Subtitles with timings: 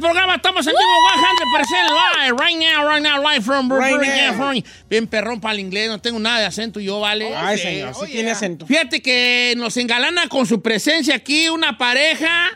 [0.00, 0.34] Programa.
[0.36, 0.80] Estamos en vivo
[1.14, 2.36] 100% live.
[2.38, 4.16] Right now, right now, live from Burbank, Right now.
[4.32, 4.64] California.
[4.88, 5.88] Bien perrón para el inglés.
[5.88, 7.34] No tengo nada de acento yo, ¿vale?
[7.36, 7.62] Ay, Sí.
[7.64, 8.66] señor, sí tiene acento.
[8.66, 12.50] Fíjate que nos engalana con su presencia aquí una pareja,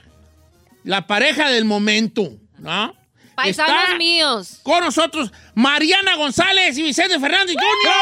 [0.82, 2.94] la pareja del momento, ¿no?
[3.34, 4.60] Paisanos Está míos.
[4.62, 7.94] Con nosotros Mariana González y Vicente Fernández Jr.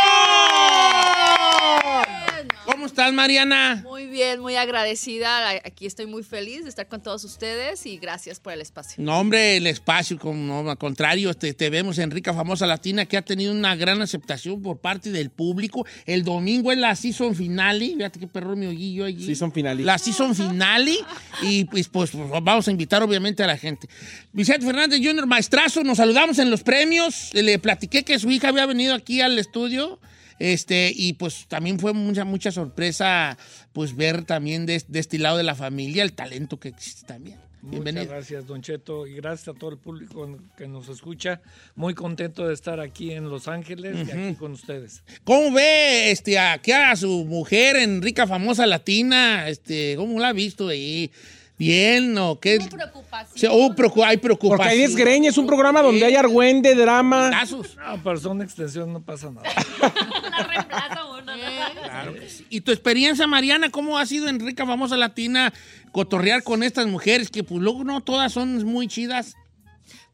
[2.64, 3.82] ¿Cómo estás, Mariana?
[3.84, 5.50] Muy bien, muy agradecida.
[5.64, 9.02] Aquí estoy muy feliz de estar con todos ustedes y gracias por el espacio.
[9.02, 13.06] No, hombre, el espacio, como no, al contrario, te, te vemos en Rica Famosa Latina,
[13.06, 15.86] que ha tenido una gran aceptación por parte del público.
[16.06, 19.24] El domingo es la season finale, fíjate qué perro mi oguillo allí.
[19.26, 19.82] Season finale.
[19.82, 20.96] La season finale,
[21.42, 23.88] y pues, pues, pues, vamos a invitar obviamente a la gente.
[24.32, 28.66] Vicente Fernández Jr., maestrazo, nos saludamos en los premios, le platiqué que su hija había
[28.66, 29.98] venido aquí al estudio.
[30.42, 33.38] Este, y pues también fue mucha, mucha sorpresa
[33.72, 37.38] pues ver también de, de este lado de la familia el talento que existe también.
[37.60, 38.02] Bienvenido.
[38.02, 41.40] Muchas gracias, Don Cheto, y gracias a todo el público que nos escucha.
[41.76, 45.04] Muy contento de estar aquí en Los Ángeles y aquí con ustedes.
[45.22, 49.48] ¿Cómo ve este, aquí a su mujer en rica famosa latina?
[49.48, 51.12] Este, ¿Cómo la ha visto ahí?
[51.62, 52.58] ¿Bien o qué?
[52.68, 53.52] preocupación.
[53.54, 54.58] Oh, preocu- hay preocupación.
[54.58, 57.30] Porque hay desgreña, es un programa donde hay argüende, drama.
[57.30, 57.76] Casos.
[57.76, 59.48] No, pero son extensión, no pasa nada.
[61.84, 62.44] Claro que sí.
[62.50, 65.52] ¿Y tu experiencia, Mariana, cómo ha sido en rica famosa latina
[65.92, 69.36] cotorrear con estas mujeres que pues luego no todas son muy chidas?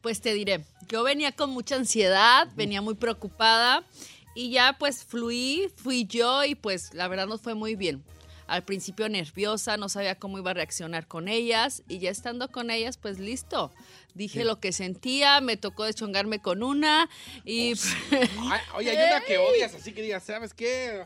[0.01, 3.83] Pues te diré, yo venía con mucha ansiedad, venía muy preocupada
[4.35, 8.03] y ya pues fluí, fui yo y pues la verdad nos fue muy bien.
[8.49, 12.71] Al principio nerviosa, no sabía cómo iba a reaccionar con ellas y ya estando con
[12.71, 13.71] ellas pues listo.
[14.15, 17.09] Dije lo que sentía, me tocó deschongarme con una
[17.45, 17.73] y
[18.11, 21.05] Ay, oye, hay una que odias, así que digas, ¿sabes qué?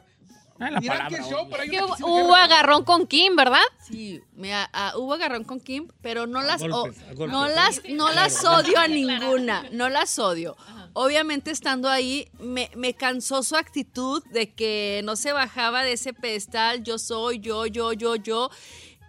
[0.59, 2.83] Ah, la Dirán palabra, que show, pero hay Que una que sí me hubo agarrón
[2.85, 3.59] con Kim, ¿verdad?
[3.85, 7.33] Sí, me, a- a- hubo agarrón con Kim, pero no las, golpes, o- a golpes.
[7.33, 10.55] no las, no las odio a ninguna, no las odio.
[10.93, 16.13] Obviamente estando ahí me, me cansó su actitud de que no se bajaba de ese
[16.13, 18.49] pedestal, yo soy, yo, yo, yo, yo.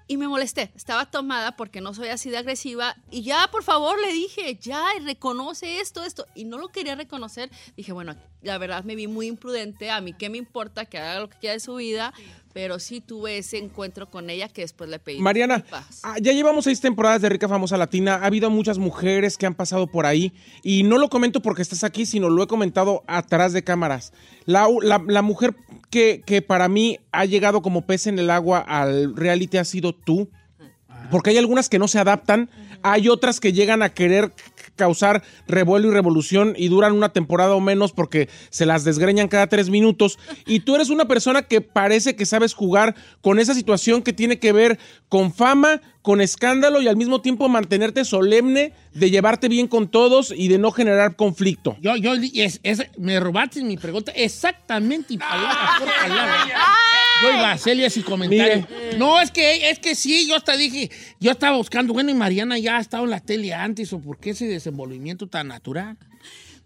[0.06, 3.98] Y me molesté, estaba tomada porque no soy así de agresiva y ya, por favor,
[3.98, 6.26] le dije, ya, reconoce esto, esto.
[6.34, 7.50] Y no lo quería reconocer.
[7.74, 11.20] Dije, bueno, la verdad me vi muy imprudente, a mí qué me importa que haga
[11.20, 12.12] lo que quiera de su vida,
[12.54, 16.00] pero sí tuve ese encuentro con ella que después le pedí Mariana, disculpas.
[16.04, 18.14] ah, ya llevamos seis temporadas de Rica Famosa Latina.
[18.14, 20.32] Ha habido muchas mujeres que han pasado por ahí.
[20.62, 24.12] Y no lo comento porque estás aquí, sino lo he comentado atrás de cámaras.
[24.46, 25.54] La, la- la mujer
[25.90, 29.92] que, que para mí ha llegado como pez en el agua al reality ha sido
[29.94, 30.30] tú.
[31.10, 32.48] Porque hay algunas que no se adaptan.
[32.82, 34.32] Hay otras que llegan a querer
[34.76, 39.46] causar revuelo y revolución y duran una temporada o menos porque se las desgreñan cada
[39.46, 40.18] tres minutos.
[40.46, 44.38] Y tú eres una persona que parece que sabes jugar con esa situación que tiene
[44.38, 49.66] que ver con fama, con escándalo y al mismo tiempo mantenerte solemne, de llevarte bien
[49.68, 51.78] con todos y de no generar conflicto.
[51.80, 56.46] Yo, yo, es- es- me robaste mi pregunta exactamente y palabra por palabra.
[57.22, 58.66] Yo iba a hacerle ese comentario.
[58.98, 62.58] No, es que, es que sí, yo hasta dije, yo estaba buscando, bueno, y Mariana
[62.58, 65.96] ya ha estado en la tele antes, o por qué ese desenvolvimiento tan natural.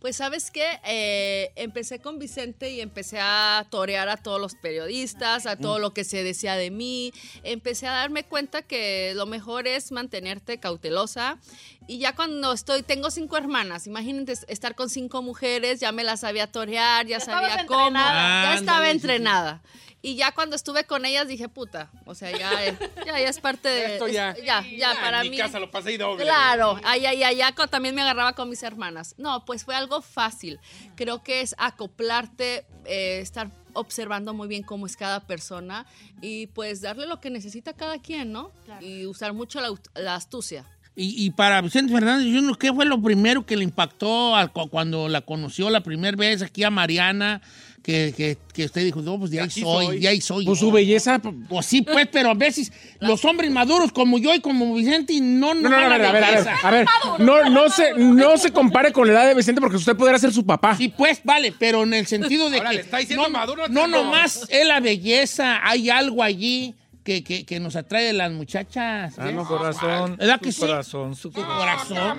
[0.00, 5.46] Pues sabes qué, Eh, empecé con Vicente y empecé a torear a todos los periodistas,
[5.46, 7.12] a todo lo que se decía de mí.
[7.42, 11.38] Empecé a darme cuenta que lo mejor es mantenerte cautelosa.
[11.88, 16.20] Y ya cuando estoy, tengo cinco hermanas, imagínate estar con cinco mujeres, ya me las
[16.20, 19.62] sabía torear, ya, sabía cómo, ya estaba entrenada.
[20.00, 23.40] Y ya cuando estuve con ellas dije, puta, o sea, ya, eh, ya, ya es
[23.40, 23.94] parte de...
[23.94, 24.30] Esto ya.
[24.30, 25.38] es- ya, ya, Ah, para en mi mí...
[25.38, 26.22] casa lo pasé y doble.
[26.22, 29.16] Claro, ay, ay, ay, ya co- también me agarraba con mis hermanas.
[29.18, 30.60] No, pues fue algo fácil.
[30.94, 35.84] Creo que es acoplarte, eh, estar observando muy bien cómo es cada persona
[36.20, 38.52] y pues darle lo que necesita cada quien, ¿no?
[38.80, 39.60] Y usar mucho
[39.94, 40.64] la astucia.
[41.00, 45.08] Y, y para Vicente Fernández Jr., ¿qué fue lo primero que le impactó cu- cuando
[45.08, 47.40] la conoció la primera vez aquí a Mariana?
[47.84, 49.98] Que, que, que usted dijo, no, pues de ahí soy, soy.
[50.00, 50.44] de ahí soy.
[50.44, 50.66] Pues yo".
[50.66, 51.20] su belleza.
[51.48, 55.54] Pues sí, pues, pero a veces los hombres maduros como yo y como Vicente no
[55.54, 56.56] No, no, no, a la ver, a ver, a ver, belleza.
[56.68, 56.86] a ver.
[57.20, 60.32] No, no, se, no se compare con la edad de Vicente porque usted podría ser
[60.32, 60.76] su papá.
[60.76, 63.68] Sí, pues, vale, pero en el sentido de Ahora, que le está diciendo no, maduro,
[63.68, 64.02] no no.
[64.02, 66.74] nomás es la belleza, hay algo allí
[67.08, 69.18] que, que, que nos atrae de las muchachas.
[69.18, 69.34] Ah, ¿ves?
[69.34, 70.18] no, corazón.
[70.18, 70.66] ¿Verdad que su sí?
[70.66, 72.18] corazón, su corazón.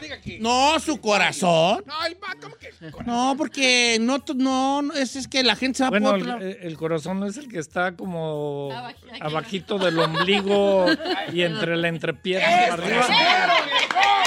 [0.00, 0.38] diga aquí.
[0.40, 1.84] No, su corazón.
[1.86, 2.70] No, el ¿cómo que?
[3.04, 6.22] No, porque no, no, no, es, es que la gente se va Bueno, por el,
[6.22, 6.56] otro lado.
[6.62, 8.70] el corazón no es el que está como
[9.20, 10.86] abajito del ombligo
[11.30, 13.06] y entre la entrepierna para arriba.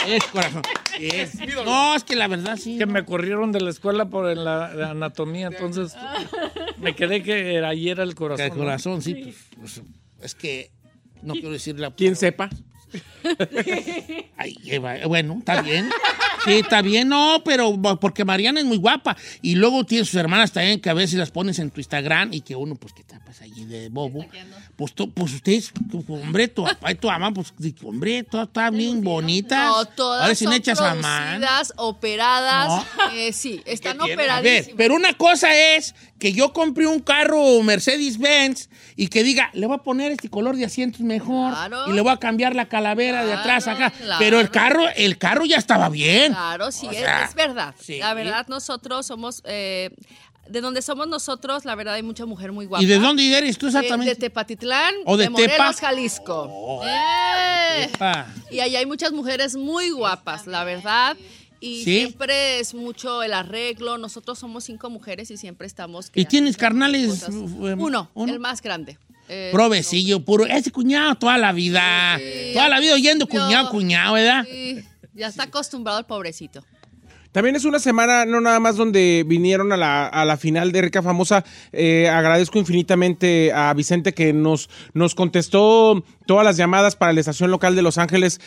[0.08, 0.62] Es corazón.
[1.00, 1.40] Es.
[1.66, 2.78] No, es que la verdad sí.
[2.78, 5.96] Que me corrieron de la escuela por la, la anatomía, entonces
[6.80, 8.46] me quedé que era, ahí era el Que corazón.
[8.46, 8.58] el ¿no?
[8.58, 9.14] corazón, sí.
[9.16, 9.82] pues, pues,
[10.22, 10.72] es que
[11.22, 12.50] no quiero decir la Quien sepa.
[14.38, 15.90] Ay, Eva, bueno, está bien.
[16.46, 19.18] Sí, está bien, no, pero porque Mariana es muy guapa.
[19.42, 22.42] Y luego tiene sus hermanas también, que a veces las pones en tu Instagram y
[22.42, 24.26] que uno, pues, que tapas allí de bobo.
[24.76, 25.72] Pues, tú- pues ustedes,
[26.08, 27.52] hombre, tu papá y tu mamá, pues,
[27.84, 29.66] hombre, todas están bien bonitas.
[29.66, 31.40] No, todas Parecen son hechas a mano.
[31.40, 32.86] producidas, operadas.
[33.14, 34.14] eh, sí, están tiene?
[34.14, 34.76] A ver, operadísimas.
[34.78, 39.76] pero una cosa es que yo compré un carro Mercedes-Benz y que diga, le voy
[39.76, 41.90] a poner este color de asientos mejor Claro.
[41.90, 43.92] y le voy a cambiar la calavera de atrás acá.
[43.92, 46.32] Claro, Pero el carro, el carro ya estaba bien.
[46.34, 47.76] Claro, sí, es, sea, es verdad.
[47.80, 48.00] sí.
[48.00, 49.42] La verdad, nosotros somos.
[49.46, 49.90] eh,
[50.48, 52.84] de donde somos nosotros, la verdad, hay mucha mujer muy guapa.
[52.84, 54.12] ¿Y de dónde eres tú De, exactamente?
[54.14, 55.74] de Tepatitlán, ¿O de de, Morelos, Tepa?
[55.74, 56.82] Jalisco.
[56.86, 57.90] Eh.
[57.92, 58.28] Epa.
[58.52, 61.18] Y allá hay muchas mujeres muy guapas, la verdad.
[61.66, 62.00] Y ¿Sí?
[62.02, 63.98] siempre es mucho el arreglo.
[63.98, 66.12] Nosotros somos cinco mujeres y siempre estamos.
[66.14, 67.26] ¿Y tienes carnales?
[67.30, 68.34] Uno, uno?
[68.34, 69.00] el más grande.
[69.28, 70.46] Eh, Provecillo, puro.
[70.46, 72.20] Ese cuñado toda la vida.
[72.20, 72.54] Sí.
[72.54, 74.46] Toda la vida oyendo cuñado, cuñado, ¿verdad?
[74.46, 74.84] sí,
[75.16, 76.64] ya está acostumbrado el pobrecito.
[77.32, 80.84] También es una semana, no nada más donde vinieron a la, a la final de
[80.84, 81.44] Rica Famosa.
[81.74, 87.52] Eh, agradezco infinitamente a Vicente que nos, nos contestó todas las llamadas para la estación
[87.52, 88.40] local de Los Ángeles.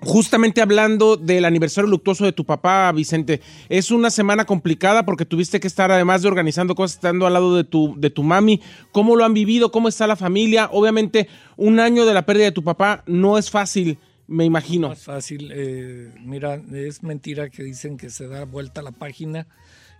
[0.00, 5.58] Justamente hablando del aniversario luctuoso de tu papá, Vicente, es una semana complicada porque tuviste
[5.58, 8.60] que estar, además de organizando cosas, estando al lado de tu, de tu mami.
[8.92, 9.72] ¿Cómo lo han vivido?
[9.72, 10.68] ¿Cómo está la familia?
[10.72, 13.98] Obviamente, un año de la pérdida de tu papá no es fácil,
[14.28, 14.90] me imagino.
[14.90, 15.50] Más fácil.
[15.52, 19.48] eh, mira, es mentira que dicen que se da vuelta la página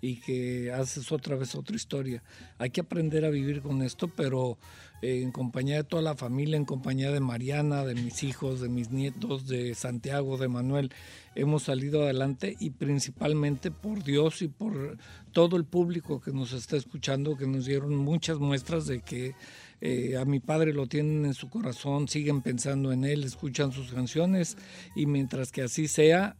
[0.00, 2.22] y que haces otra vez otra historia.
[2.58, 4.58] Hay que aprender a vivir con esto, pero
[5.00, 8.68] eh, en compañía de toda la familia, en compañía de Mariana, de mis hijos, de
[8.68, 10.90] mis nietos, de Santiago, de Manuel,
[11.34, 14.98] hemos salido adelante y principalmente por Dios y por
[15.32, 19.34] todo el público que nos está escuchando, que nos dieron muchas muestras de que
[19.80, 23.92] eh, a mi padre lo tienen en su corazón, siguen pensando en él, escuchan sus
[23.92, 24.56] canciones
[24.96, 26.36] y mientras que así sea,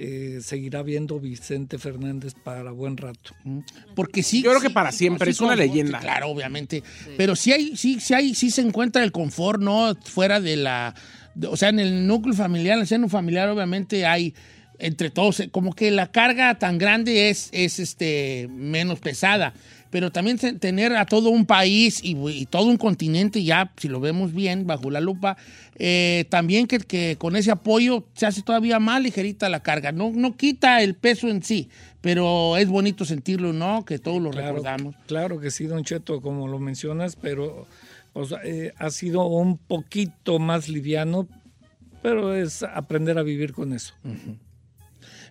[0.00, 3.34] eh, seguirá viendo Vicente Fernández para buen rato.
[3.96, 4.42] Porque sí.
[4.42, 5.98] Yo creo que para sí, siempre, sí, es una leyenda.
[5.98, 6.84] Claro, obviamente.
[7.16, 9.96] Pero sí hay, sí, sí hay, sí se encuentra el confort, ¿no?
[10.04, 10.94] Fuera de la.
[11.34, 14.34] de- o sea, en el núcleo familiar, en el seno familiar, obviamente hay
[14.78, 19.52] entre todos, eh, como que la carga tan grande es, es este menos pesada.
[19.90, 23.88] Pero también te- tener a todo un país y, y todo un continente, ya, si
[23.88, 25.36] lo vemos bien, bajo la lupa,
[25.76, 29.90] eh, también que, que con ese apoyo se hace todavía más ligerita la carga.
[29.92, 31.68] No, no quita el peso en sí,
[32.02, 33.84] pero es bonito sentirlo, ¿no?
[33.84, 34.94] Que todos lo Claro, recordamos.
[35.06, 37.66] claro que sí, Don Cheto, como lo mencionas, pero
[38.12, 41.26] pues, eh, ha sido un poquito más liviano,
[42.02, 43.94] pero es aprender a vivir con eso.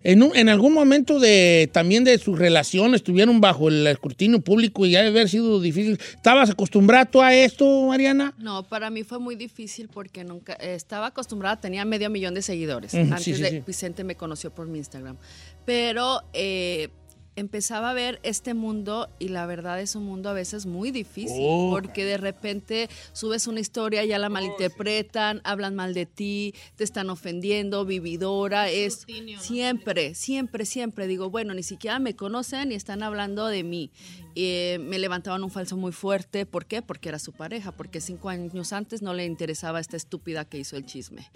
[0.04, 4.86] En, un- en algún momento de también de sus relaciones estuvieron bajo el escrutinio público
[4.86, 6.00] y ya debe haber sido difícil.
[6.16, 8.34] ¿Estabas acostumbrado tú a esto, Mariana?
[8.38, 12.42] No, para mí fue muy difícil porque nunca eh, estaba acostumbrada, tenía medio millón de
[12.42, 12.94] seguidores.
[12.94, 13.64] Antes sí, sí, de sí.
[13.66, 15.18] Vicente me conoció por mi Instagram.
[15.66, 16.90] Pero eh,
[17.38, 21.38] empezaba a ver este mundo y la verdad es un mundo a veces muy difícil
[21.40, 21.70] Oh.
[21.72, 27.10] porque de repente subes una historia, ya la malinterpretan, hablan mal de ti, te están
[27.10, 29.06] ofendiendo, vividora, es
[29.40, 33.92] siempre, siempre, siempre digo, bueno, ni siquiera me conocen y están hablando de mí.
[34.40, 36.84] Eh, me levantaban un falso muy fuerte, ¿por qué?
[36.84, 40.78] Porque era su pareja, porque cinco años antes no le interesaba esta estúpida que hizo
[40.78, 41.28] el chisme.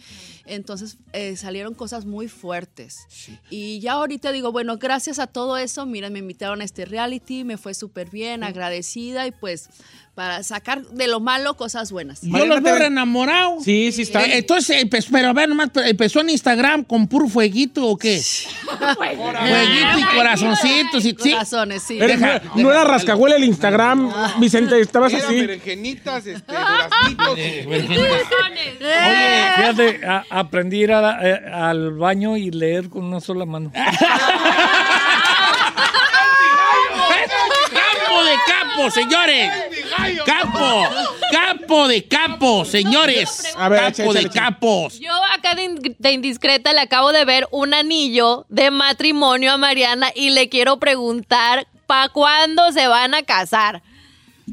[0.46, 3.08] Entonces eh, salieron cosas muy fuertes.
[3.50, 7.44] Y ya ahorita digo, bueno, gracias a todo eso, miren, me invitaron a este reality,
[7.44, 9.72] me fue súper bien, agradecida y pues
[10.16, 12.22] para sacar de lo malo cosas buenas.
[12.22, 13.64] Yo Mariana, los veo te- enamorados.
[13.64, 14.24] Sí, sí está.
[14.26, 18.22] Eh, entonces, empezó, pero a ver, nomás, empezó en Instagram con puro fueguito o qué?
[18.98, 21.06] Jueguito y corazoncitos.
[21.06, 21.32] Y, sí.
[21.32, 21.98] Corazones, sí.
[21.98, 25.40] Deja- no era rascahuele el Instagram, Vicente, estabas Era así.
[25.42, 27.30] berenjenitas, este, duraznitos.
[27.40, 27.68] Oye,
[29.56, 33.72] Fíjate, a- aprendí a ir a- eh, al baño y leer con una sola mano.
[37.72, 38.36] Campo de
[38.72, 39.52] capo, señores.
[40.26, 40.84] Capo,
[41.32, 43.54] capo de capo, señores.
[43.56, 45.00] A ver, capo de capos.
[45.00, 50.32] Yo acá de indiscreta le acabo de ver un anillo de matrimonio a Mariana y
[50.32, 53.84] le quiero preguntar ¿para cuándo se van a casar?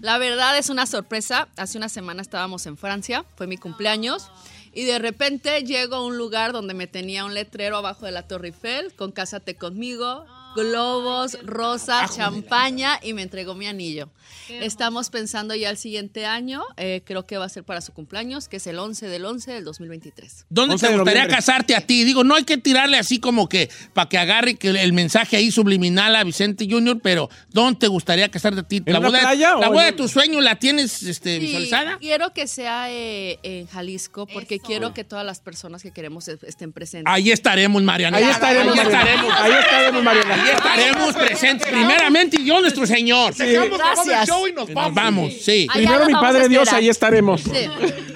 [0.00, 1.48] La verdad es una sorpresa.
[1.56, 4.28] Hace una semana estábamos en Francia, fue mi cumpleaños.
[4.72, 8.26] Y de repente llego a un lugar donde me tenía un letrero abajo de la
[8.26, 10.26] Torre Eiffel con Cásate conmigo,
[10.56, 14.08] globos, rosas, champaña y me entregó mi anillo.
[14.48, 18.48] Estamos pensando ya el siguiente año, eh, creo que va a ser para su cumpleaños,
[18.48, 20.46] que es el 11 del 11 del 2023.
[20.48, 21.36] ¿Dónde 11 te gustaría noviembre.
[21.36, 22.02] casarte a ti?
[22.04, 25.50] Digo, no hay que tirarle así como que para que agarre que el mensaje ahí
[25.50, 28.82] subliminal a Vicente Junior, pero ¿dónde te gustaría casarte a ti?
[28.86, 31.98] ¿En una boda, playa la boda de tu sueño la tienes este, Sí, visualizada?
[31.98, 36.42] quiero que sea eh, en Jalisco porque quiero que todas las personas que queremos est-
[36.44, 37.12] estén presentes.
[37.12, 38.16] Ahí estaremos, Mariana.
[38.16, 39.42] Ahí estaremos, Ahí Mariana.
[39.44, 40.37] Ahí estaremos, Mariana.
[40.40, 41.66] Ahí estaremos presentes.
[41.68, 43.34] Primeramente, y yo, nuestro Señor.
[43.34, 44.28] Dejamos el Gracias.
[44.28, 44.94] show y nos Nos vamos.
[44.94, 45.66] vamos, sí.
[45.70, 47.40] Allá Primero mi vamos Padre Dios, ahí estaremos.
[47.42, 47.68] Sí,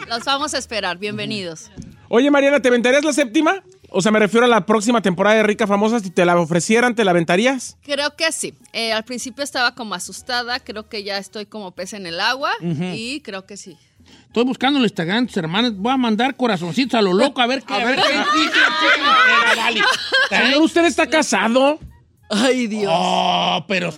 [0.09, 0.99] los vamos a esperar.
[0.99, 1.71] Bienvenidos.
[2.09, 3.62] Oye, Mariana, ¿te aventarías la séptima?
[3.95, 6.00] O sea, me refiero a la próxima temporada de Rica Famosa.
[6.00, 7.76] Si te la ofrecieran, ¿te la aventarías?
[7.83, 8.55] Creo que sí.
[8.73, 12.52] Eh, al principio estaba como asustada, creo que ya estoy como pez en el agua
[12.61, 13.76] y creo que sí.
[14.26, 15.75] Estoy buscando el Instagram tus hermanas.
[15.76, 17.75] Voy a mandar corazoncitos a lo loco a ver qué.
[17.75, 18.02] A ver qué.
[20.37, 21.79] Señor, ¿usted está casado?
[22.29, 22.93] Ay, Dios.
[22.95, 23.93] Oh, pero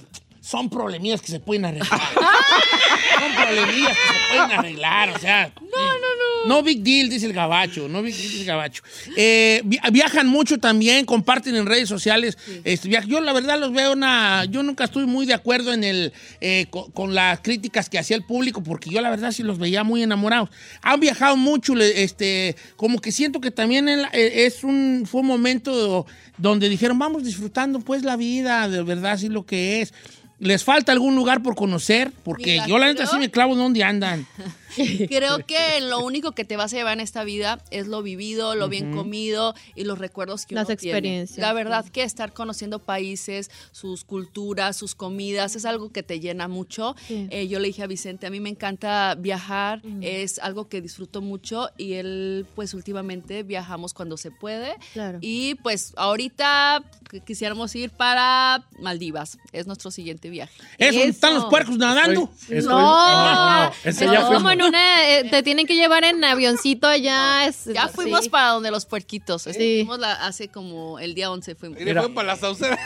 [0.44, 1.88] son problemillas que se pueden arreglar.
[3.18, 5.52] son problemillas que se pueden arreglar, o sea.
[5.60, 6.24] No, no, no.
[6.46, 7.88] No big deal, dice el gabacho.
[7.88, 8.82] No big deal, dice el gabacho.
[9.16, 12.36] Eh, vi- viajan mucho también, comparten en redes sociales.
[12.64, 14.44] Este, yo, la verdad, los veo una.
[14.44, 18.14] Yo nunca estuve muy de acuerdo en el, eh, co- con, las críticas que hacía
[18.16, 20.50] el público, porque yo, la verdad, sí los veía muy enamorados.
[20.82, 26.04] Han viajado mucho, este, como que siento que también eh, es un, fue un momento
[26.36, 29.94] donde dijeron, vamos disfrutando pues la vida, de verdad, sí lo que es.
[30.38, 32.12] ¿Les falta algún lugar por conocer?
[32.24, 34.26] Porque yo la neta sí me clavo en dónde andan.
[35.08, 38.54] Creo que lo único que te vas a llevar en esta vida es lo vivido,
[38.54, 40.98] lo bien comido y los recuerdos que Las uno tiene.
[40.98, 46.20] experiencias, La verdad que estar conociendo países, sus culturas, sus comidas, es algo que te
[46.20, 46.94] llena mucho.
[47.06, 47.26] Sí.
[47.30, 51.20] Eh, yo le dije a Vicente, a mí me encanta viajar, es algo que disfruto
[51.20, 54.74] mucho y él, pues últimamente viajamos cuando se puede.
[54.92, 55.18] Claro.
[55.20, 60.52] Y pues ahorita qu- quisiéramos ir para Maldivas, es nuestro siguiente viaje.
[60.78, 61.08] Eso, Eso.
[61.08, 62.30] están los puercos nadando.
[62.40, 64.20] Estoy- estoy- no, no, no, ese ya
[64.52, 67.46] en una, eh, te tienen que llevar en avioncito allá.
[67.46, 68.30] es- Ya fuimos sí.
[68.30, 69.42] para donde los puerquitos.
[69.42, 69.52] Sí.
[69.52, 71.80] Fuimos la- hace como el día 11 fuimos.
[71.80, 72.78] Y para la saucera.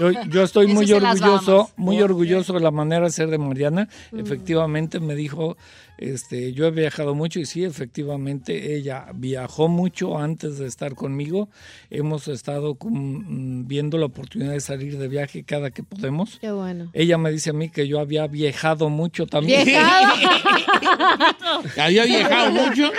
[0.00, 3.88] Yo, yo estoy muy orgulloso, muy orgulloso de la manera de ser de Mariana.
[4.16, 5.56] Efectivamente me dijo,
[5.98, 11.48] este, yo he viajado mucho y sí, efectivamente ella viajó mucho antes de estar conmigo.
[11.90, 16.38] Hemos estado con- mm, viendo la oportunidad de salir de viaje cada que podemos.
[16.40, 16.90] Qué bueno.
[16.94, 20.14] Ella me dice a mí que yo había viajado mucho también, Viejado.
[21.78, 22.90] Había viajado mucho.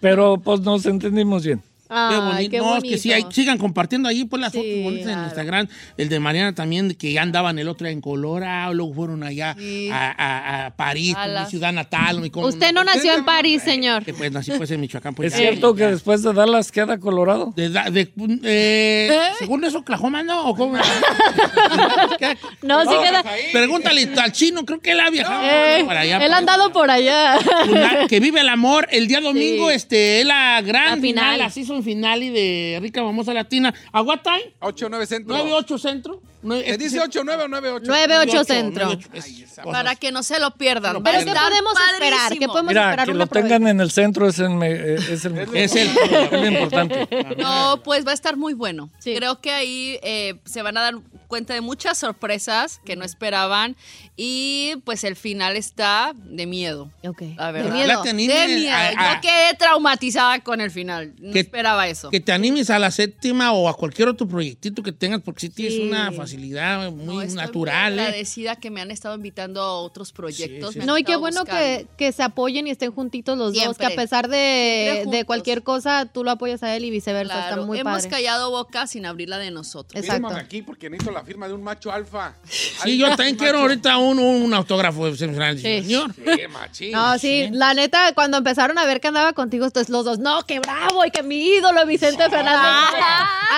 [0.00, 1.62] pero pues nos entendimos bien.
[1.90, 2.50] Qué Ay, bonito.
[2.52, 3.30] qué No, es que sí, bonito.
[3.32, 5.24] sigan compartiendo ahí pues las Sí, fotos bonitas en.
[5.24, 5.68] Instagram.
[5.96, 9.56] El de Mariana también, que ya andaban el otro día en Colorado, luego fueron allá
[9.58, 9.90] Sí.
[9.92, 12.20] a, a- a París, A mi ciudad natal.
[12.20, 14.04] mi- con- Usted no nació en París, señor.
[14.04, 15.14] Que pues nací pues en Michoacán.
[15.16, 15.48] Pues, ¿Es ya.
[15.50, 17.52] cierto que después de Dallas queda Colorado?
[17.56, 18.12] De, de-
[18.44, 20.46] eh, Según eso, Oklahoma, ¿no?
[20.48, 20.78] ¿O cómo?
[22.62, 23.24] No, sí queda.
[23.52, 26.16] Pregúntale al chino, creo que él ha viajado Eh, para allá.
[26.16, 27.38] él para- ha andado por allá.
[27.68, 28.86] Una- que vive el amor.
[28.90, 29.76] El día domingo, Sí.
[29.76, 31.00] este, es la gran La final,
[31.34, 31.38] final.
[31.38, 33.74] la season finale de Rica Famosa Latina.
[33.92, 34.54] ¿A what time?
[34.60, 35.36] 8-9 centro.
[35.36, 36.22] 9-8 centro.
[36.42, 37.82] Nueve- ¿Te dice 8-9 o 9-8?
[37.84, 38.86] 9-8 centro.
[38.92, 39.24] 9-8, es-
[39.60, 39.64] cosas.
[39.72, 41.02] Para que no se lo pierdan.
[41.02, 42.32] Pero ¿qué podemos esperar?
[42.38, 43.06] ¿Qué podemos Mira, esperar?
[43.08, 45.56] que lo tengan en el centro es el, me- eh, es el mejor.
[45.56, 47.08] Es el- es lo importante.
[47.36, 48.88] No, pues va a estar muy bueno.
[49.00, 49.14] Sí.
[49.14, 50.94] Creo que ahí eh, se van a dar
[51.26, 53.76] cuenta de muchas sorpresas que no esperaban
[54.16, 56.90] y pues el final está de miedo.
[57.06, 57.22] Ok.
[57.36, 57.68] La verdad.
[57.70, 58.02] De miedo.
[58.02, 58.74] De miedo.
[58.74, 61.12] a- a- Yo quedé traumatizada con el final.
[61.18, 62.10] No Que- esperaba eso.
[62.10, 65.48] Que te animes a la séptima o a cualquier otro proyectito que tengas, porque sí
[65.50, 67.92] tienes una facilidad No, muy estoy natural.
[67.92, 68.04] muy ¿eh?
[68.06, 70.74] agradecida que me han estado invitando a otros proyectos.
[70.74, 73.86] sí, No, y qué bueno que, que se apoyen y estén juntitos los dos, que
[73.86, 77.32] a pesar de, de cualquier cosa, tú lo apoyas a él y viceversa.
[77.34, 78.08] Claro, Está muy hemos padre.
[78.10, 80.02] callado boca sin abrir la de nosotros.
[80.02, 80.28] Exacto.
[80.28, 82.34] Aquí porque necesito la firma de un macho alfa.
[82.44, 85.82] Sí, yo también quiero ahorita un, un autógrafo de Vicente Fernández, Sí.
[85.82, 86.14] señor.
[86.14, 86.92] Sí, machín.
[86.92, 90.42] No, sí, la neta, cuando empezaron a ver que andaba contigo estos los dos, no,
[90.46, 93.00] que bravo y que mi ídolo Vicente Fernández.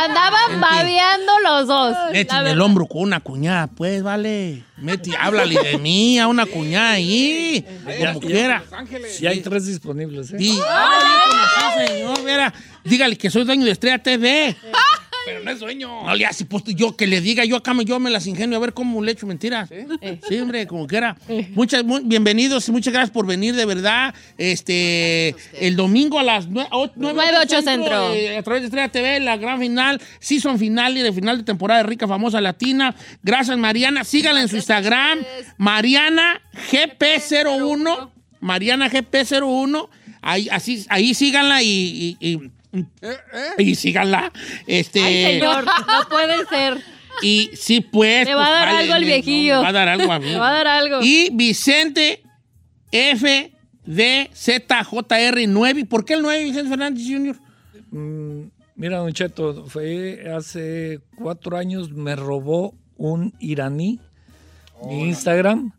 [0.05, 1.97] Andaban babeando los dos.
[2.13, 2.55] La.
[2.63, 4.65] Hombro con una cuñada, pues, vale.
[4.79, 7.65] Mete, háblale de mí a una cuñada ahí,
[7.99, 8.61] como quiera.
[8.61, 9.21] Los Ángeles.
[9.21, 10.39] Y hay tres disponibles, ¿eh?
[10.39, 10.59] Sí.
[10.67, 12.55] Ah, sí, señor, mira.
[12.85, 14.57] Dígale que soy dueño de Estrella TV.
[15.25, 16.05] Pero no es sueño.
[16.05, 18.57] No le hace pues yo que le diga, yo acá me, yo me las ingenio
[18.57, 19.69] a ver cómo le echo mentiras.
[20.29, 21.17] Sí, hombre, como quiera.
[21.55, 24.15] Muchas, muy- bienvenidos y muchas gracias por venir, de verdad.
[24.37, 28.13] Este, el domingo a las 9, Nueve, ocho centro.
[28.15, 31.45] eh, a través de Estrella TV, la gran final, season final y de final de
[31.45, 32.95] temporada de Rica Famosa Latina.
[33.23, 34.05] Gracias, Mariana.
[34.05, 35.21] Síganla en su Instagram,
[35.57, 38.11] Mariana GP01.
[38.41, 39.89] Mariana GP01.
[40.21, 42.51] Ahí, así, ahí síganla y- y- y.
[43.59, 44.33] y síganla.
[44.67, 46.79] Este, Ay, señor, no puede ser.
[47.23, 48.27] y sí, pues.
[48.27, 49.57] Le va a pues, dar algo al me- viejillo.
[49.57, 50.31] me va a dar algo a mí.
[50.31, 50.99] Le va a dar algo.
[51.03, 52.23] Y Vicente
[53.87, 55.81] FDZJR 9.
[55.81, 57.37] ¿Y por qué el 9, Vicente Fernández Jr.?
[57.91, 58.43] Mm,
[58.75, 64.01] Mira, Don Cheto, fue hace cuatro años, me robó un iraní
[64.87, 65.73] mi Instagram.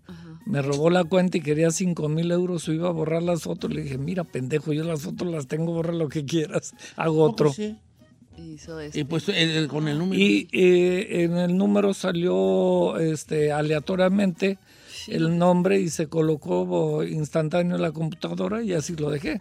[0.45, 2.67] Me robó la cuenta y quería 5 mil euros.
[2.67, 3.73] Iba a borrar las fotos.
[3.73, 6.73] Le dije, mira, pendejo, yo las fotos las tengo, borra lo que quieras.
[6.97, 7.51] Hago otro.
[7.53, 7.77] Sí.
[8.37, 8.99] Hizo este.
[8.99, 10.19] Y pues el- el- con el número.
[10.21, 14.57] Y eh, en el número salió este, aleatoriamente
[15.07, 19.39] el nombre y se colocó instantáneo en la computadora y así lo dejé.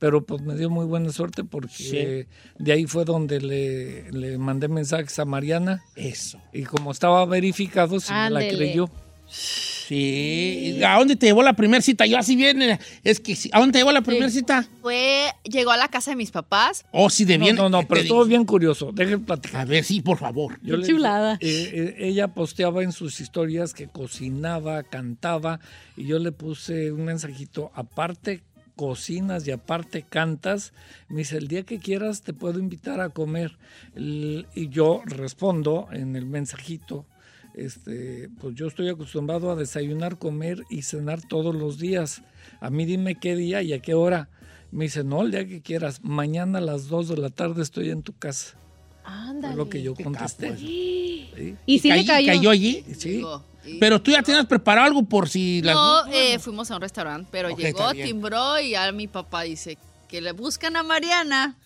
[0.00, 2.26] Pero pues me dio muy buena suerte porque
[2.58, 6.38] de ahí fue donde le, le mandé mensajes a Mariana Eso.
[6.52, 8.90] y como estaba verificado, sí me la creyó.
[9.34, 10.80] Sí.
[10.86, 12.06] ¿A dónde te llevó la primera cita?
[12.06, 12.78] Yo así viene.
[13.02, 13.36] Es que.
[13.52, 14.66] ¿a dónde te llevó la primera cita?
[14.80, 16.86] Fue, llegó a la casa de mis papás.
[16.92, 17.56] Oh, sí, de bien.
[17.56, 18.24] no, no, ¿qué pero digo?
[18.24, 18.92] bien curioso.
[18.92, 19.62] Dejen platicar.
[19.62, 20.58] A ver, sí, por favor.
[20.62, 21.36] Yo le chulada.
[21.36, 25.60] dije, eh, eh, ella posteaba en sus historias que cocinaba, cantaba,
[25.96, 28.42] y yo le puse un mensajito, aparte
[28.76, 30.72] cocinas y aparte cantas,
[31.08, 33.56] me dice, el día que quieras te puedo invitar a comer.
[33.94, 37.06] Y yo respondo en el mensajito,
[37.54, 42.22] este, pues yo estoy acostumbrado a desayunar, comer y cenar todos los días.
[42.60, 44.28] A mí dime qué día y a qué hora.
[44.70, 47.90] Me dice, no, el día que quieras, mañana a las 2 de la tarde estoy
[47.90, 48.56] en tu casa.
[49.04, 49.54] Ándale.
[49.54, 50.56] Fue lo que yo contesté.
[50.56, 51.56] Sí.
[51.66, 52.26] Y sí le cayó.
[52.32, 52.84] cayó allí.
[52.96, 53.16] Sí.
[53.16, 53.44] Llegó.
[53.64, 55.74] Y- Pero tú ya tenías preparado algo por si las.
[55.74, 59.78] No, eh, fuimos a un restaurante, pero Ok, llegó, timbró y ya mi papá dice
[60.08, 61.56] que le buscan a Mariana.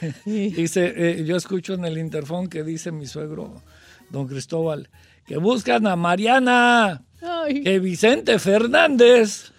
[0.24, 3.62] Dice, eh, yo escucho en el interfón que dice mi suegro,
[4.10, 4.88] don Cristóbal,
[5.26, 7.62] que buscan a Mariana, Ay.
[7.62, 9.53] que Vicente Fernández.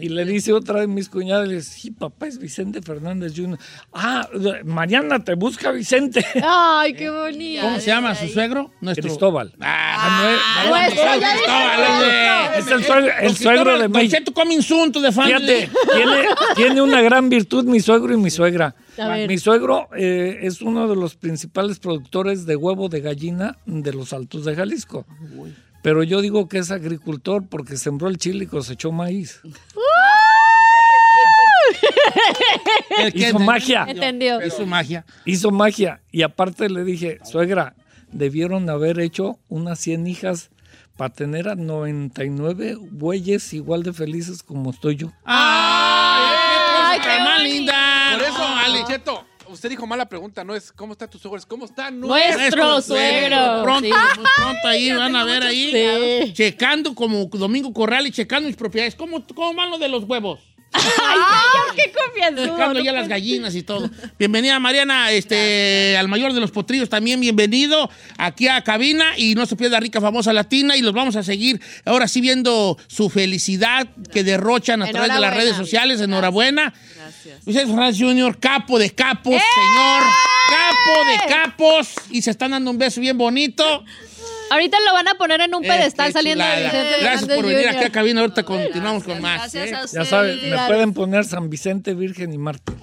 [0.00, 3.58] Y le dice otra de mis cuñadas, le dice, sí, papá, es Vicente Fernández Jr.
[3.92, 4.28] Ah,
[4.64, 6.24] Mariana, te busca Vicente.
[6.42, 7.62] Ay, qué bonito.
[7.62, 8.70] ¿Cómo se llama su suegro?
[8.80, 9.02] Nuestro.
[9.08, 9.54] Cristóbal.
[9.60, 11.90] Ah, no, nuestro, no, ya Cristóbal, dije.
[11.90, 12.58] hombre.
[12.58, 14.08] Es el suegro, el suegro de.
[14.08, 15.34] Cheto come insulto de family.
[15.34, 18.74] Fíjate, tiene, tiene una gran virtud mi suegro y mi suegra.
[19.28, 24.12] Mi suegro eh, es uno de los principales productores de huevo de gallina de los
[24.12, 25.06] Altos de Jalisco.
[25.82, 29.40] Pero yo digo que es agricultor porque sembró el chile y cosechó maíz.
[32.98, 33.84] El que- Hizo magia.
[33.88, 34.44] Entendió.
[34.44, 35.04] Hizo magia.
[35.24, 36.00] Hizo magia.
[36.10, 37.74] Y aparte le dije, suegra,
[38.10, 40.50] debieron haber hecho unas 100 hijas
[40.96, 45.12] para tener a 99 bueyes igual de felices como estoy yo.
[45.24, 48.10] ¡Ay, qué cosa qué más linda!
[48.14, 48.86] Por eso.
[48.88, 52.80] Cheto, usted dijo mala pregunta, no es cómo está tu suegro, es cómo está Nuestro
[52.82, 53.62] suegro.
[53.62, 53.92] Pronto, Sí.
[54.16, 55.72] muy pronto ahí van a ver ahí.
[56.26, 56.32] Sí.
[56.32, 58.94] Checando como Domingo Corral y checando mis propiedades.
[58.94, 60.40] ¿Cómo, cómo van lo de los huevos?
[60.72, 62.82] Ay, señor, qué confianzudo.
[62.82, 63.90] Ya las gallinas y todo.
[64.18, 69.46] Bienvenida, Mariana, este, al mayor de los potrillos también, bienvenido aquí a cabina y no
[69.46, 73.88] se pierda Rica Famosa Latina y los vamos a seguir ahora sí viendo su felicidad
[74.12, 76.00] que derrochan a través de las redes sociales.
[76.00, 76.74] Enhorabuena.
[76.96, 77.44] Gracias.
[77.44, 79.40] Vicente Fernández Jr., capo de capos, ¡Eh!
[79.54, 80.02] señor.
[80.48, 81.94] Capo de capos.
[82.10, 83.84] Y se están dando un beso bien bonito.
[84.50, 86.50] Ahorita lo van a poner en un Eh, pedestal saliendo de.
[86.56, 87.76] Vicente Gracias Fernández por venir Jr.
[87.76, 88.20] aquí a cabina.
[88.22, 89.52] Ahorita continuamos con más.
[89.52, 89.74] Gracias ¿eh?
[89.74, 90.08] a Ya ustedes.
[90.08, 92.72] saben, me pueden poner San Vicente, Virgen y Marte.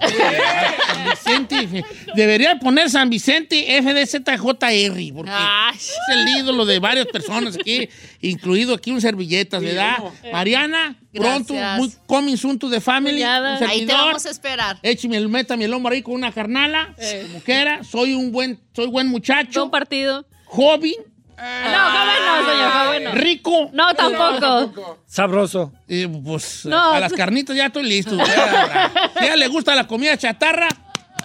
[1.24, 1.84] San Vicente.
[2.14, 5.76] Debería poner San Vicente FDZJR, porque Ay.
[5.76, 7.88] es el ídolo de varias personas aquí,
[8.20, 9.96] incluido aquí un servilletas, ¿verdad?
[10.32, 11.78] Mariana, pronto, Gracias.
[11.78, 13.14] muy coming soon to the family.
[13.16, 13.58] Cuñada.
[13.58, 13.96] un Ahí te servidor.
[14.06, 14.78] vamos a esperar.
[14.82, 16.94] Écheme el métame el hombro ahí con una carnala,
[17.26, 17.82] como quiera.
[17.84, 20.26] Soy un buen, soy buen muchacho, Un partido.
[20.44, 20.94] joven,
[21.36, 23.12] No, joven no, señor, joven no.
[23.12, 23.70] rico.
[23.72, 24.98] No, tampoco.
[25.06, 25.72] Sabroso.
[25.88, 26.92] Eh, pues No.
[26.92, 28.16] a las carnitas ya estoy listo.
[28.16, 30.68] Ya, Si a ella le gusta la comida chatarra,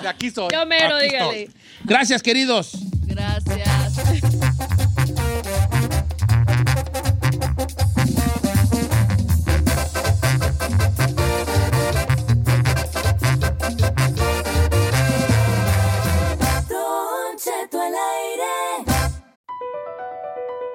[0.01, 0.49] De aquí soy.
[0.51, 1.43] Yo mero, dígale.
[1.43, 1.61] estoy.
[1.83, 2.71] Gracias, queridos.
[3.05, 3.70] Gracias.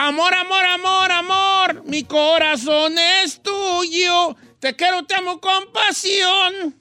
[0.00, 4.36] Amor, amor, amor, amor, mi corazón es tuyo.
[4.60, 6.76] Te quiero, te amo con pasión.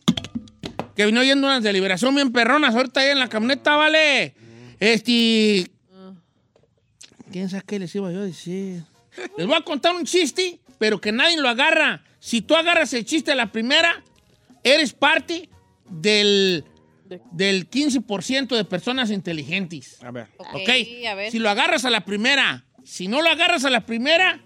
[0.96, 4.36] Que vino oyendo unas de liberación bien perronas ahorita ahí en la camioneta, ¿vale?
[4.80, 5.68] Este.
[7.32, 8.84] ¿Quién sabe qué les iba yo a decir?
[9.36, 12.04] Les voy a contar un chiste, pero que nadie lo agarra.
[12.20, 14.04] Si tú agarras el chiste a la primera,
[14.64, 15.50] eres parte
[15.90, 16.66] del,
[17.32, 19.98] del 15% de personas inteligentes.
[20.04, 20.28] A ver.
[20.38, 20.70] ¿Ok?
[21.10, 21.32] a ver.
[21.32, 24.40] Si lo agarras a la primera, si no lo agarras a la primera,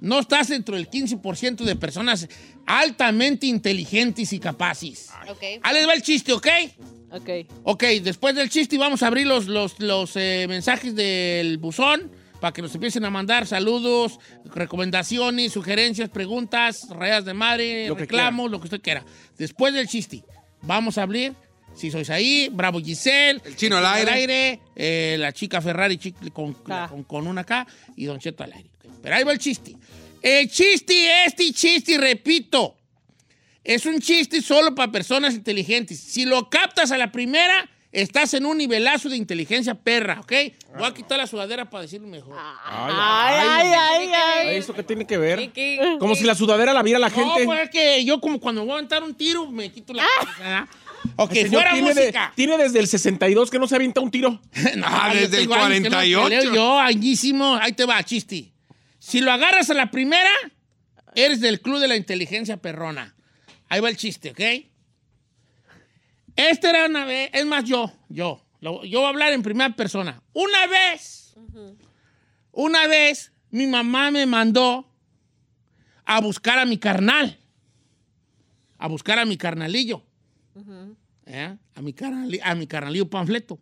[0.00, 2.28] no estás dentro del 15% de personas
[2.66, 5.10] altamente inteligentes y capaces.
[5.28, 5.42] Ok.
[5.62, 6.48] Ahí les va el chiste, ¿ok?
[7.12, 7.30] Ok.
[7.62, 12.52] Ok, después del chiste vamos a abrir los, los, los, eh, mensajes del buzón para
[12.52, 18.50] que nos empiecen a mandar saludos, recomendaciones, sugerencias, preguntas, rayas de madre, Lo que reclamos,
[18.50, 19.04] lo que usted quiera.
[19.38, 20.24] Después del chiste,
[20.62, 21.34] vamos a abrir.
[21.74, 23.40] Si sois ahí, Bravo Giselle.
[23.44, 24.60] El chino al aire.
[24.76, 25.98] eh, la chica Ferrari
[26.32, 26.86] con, Ah.
[26.90, 28.70] con, con una K y Don Cheto al aire.
[29.02, 29.74] Pero ahí va el chiste.
[30.20, 32.76] El chiste, este chiste, repito,
[33.64, 35.98] es un chiste solo para personas inteligentes.
[35.98, 40.32] Si lo captas a la primera, estás en un nivelazo de inteligencia perra, ¿ok?
[40.78, 42.36] Voy a quitar la sudadera para decirlo mejor.
[42.38, 44.10] Ay, Ay, ay,
[44.48, 44.56] ay.
[44.56, 45.50] ¿Eso qué tiene que ver?
[45.52, 45.96] ¿Qué?
[45.98, 47.44] Como si la sudadera la viera la No, gente.
[47.44, 50.68] pues es que yo como cuando voy a aventar un tiro, me quito la cabeza.
[51.16, 52.32] Ok, El señor fuera tiene, de- música.
[52.36, 54.40] tiene desde el 62 que no se avienta un tiro.
[54.76, 56.28] No, Ah, yo desde el tengo años que no 48.
[56.28, 57.56] peleo yo, añísimo.
[57.56, 58.52] Ahí te va, chiste.
[58.98, 60.30] Si lo agarras a la primera,
[61.14, 63.14] eres del club de la inteligencia perrona.
[63.68, 64.40] Ahí va el chiste, ¿ok?
[66.36, 68.44] Este era una vez, es más yo, yo.
[68.60, 70.22] Lo- yo voy a hablar en primera persona.
[70.32, 71.34] Una vez,
[72.52, 74.88] una vez, mi mamá me mandó
[76.04, 77.38] a buscar a mi carnal.
[78.78, 80.04] A buscar a mi carnalillo.
[81.34, 81.56] ¿Eh?
[81.74, 83.58] A, mi carnali- a mi carnalillo panfleto.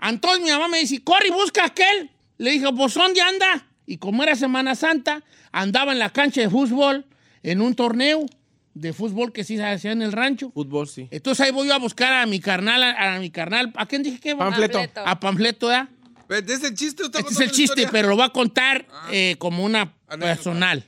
[0.00, 2.10] Entonces mi mamá me dice, corre y busca a aquel.
[2.38, 3.66] Le dije, pues ¿dónde anda?
[3.86, 7.04] Y como era Semana Santa, andaba en la cancha de fútbol,
[7.42, 8.24] en un torneo
[8.72, 10.52] de fútbol que sí se hacía en el rancho.
[10.52, 11.08] Fútbol, sí.
[11.10, 13.72] Entonces ahí voy yo a buscar a mi carnal, a, a mi carnal.
[13.74, 14.36] ¿A quién dije que?
[14.36, 14.78] Panfleto.
[14.78, 15.00] Panfleto.
[15.04, 15.86] A Panfleto, ¿eh?
[16.28, 19.34] Pues, ¿De ese chiste usted Este es el chiste, pero lo voy a contar eh,
[19.38, 20.18] como una Anécdota.
[20.34, 20.84] personal.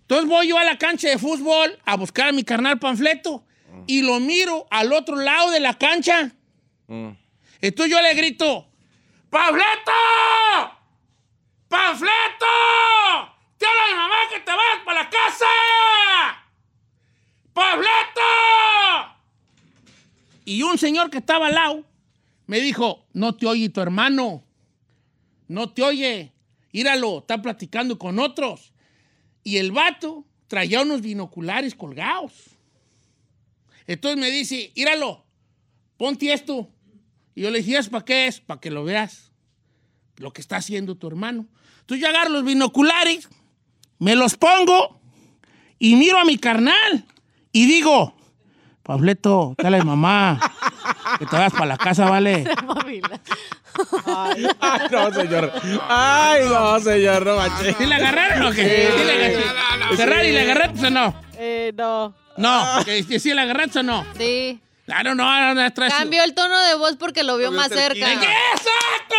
[0.00, 3.44] Entonces voy yo a la cancha de fútbol a buscar a mi carnal Panfleto
[3.86, 6.32] y lo miro al otro lado de la cancha.
[7.60, 8.68] Entonces yo le grito,
[9.34, 9.90] ¡Panfleto!
[11.66, 12.46] ¡Panfleto!
[13.58, 15.46] ¡Te habla mi mamá que te vas para la casa!
[17.52, 18.20] ¡Panfleto!
[20.44, 21.84] Y un señor que estaba al lado
[22.46, 24.44] me dijo, no te oye tu hermano,
[25.48, 26.32] no te oye,
[26.70, 28.72] íralo, está platicando con otros.
[29.42, 32.53] Y el vato traía unos binoculares colgados.
[33.86, 35.24] Entonces me dice, íralo,
[35.96, 36.70] ponte esto.
[37.34, 38.40] Y yo le dije, ¿es para qué es?
[38.40, 39.32] Para que lo veas,
[40.16, 41.46] lo que está haciendo tu hermano.
[41.80, 43.28] Entonces yo agarro los binoculares,
[43.98, 45.00] me los pongo
[45.78, 47.06] y miro a mi carnal
[47.52, 48.16] y digo,
[48.82, 50.38] Pableto, dale mamá,
[51.18, 52.44] que te vas para la casa, ¿vale?
[54.06, 54.46] Ay,
[54.90, 55.52] no, señor.
[55.88, 57.76] Ay, no, señor, no manches.
[57.76, 58.90] ¿Sí le agarraron o qué?
[58.96, 59.96] ¿Sí le agarraron?
[59.96, 61.14] Ferrari, ¿le agarraste o no?
[61.36, 62.14] Eh, no.
[62.36, 64.06] No, que que sí le agarraste o no.
[64.18, 64.60] Sí.
[64.86, 68.12] Claro, no, no, no, traes- Cambió el tono de voz porque lo vio más cerca.
[68.12, 69.14] ¡Exacto!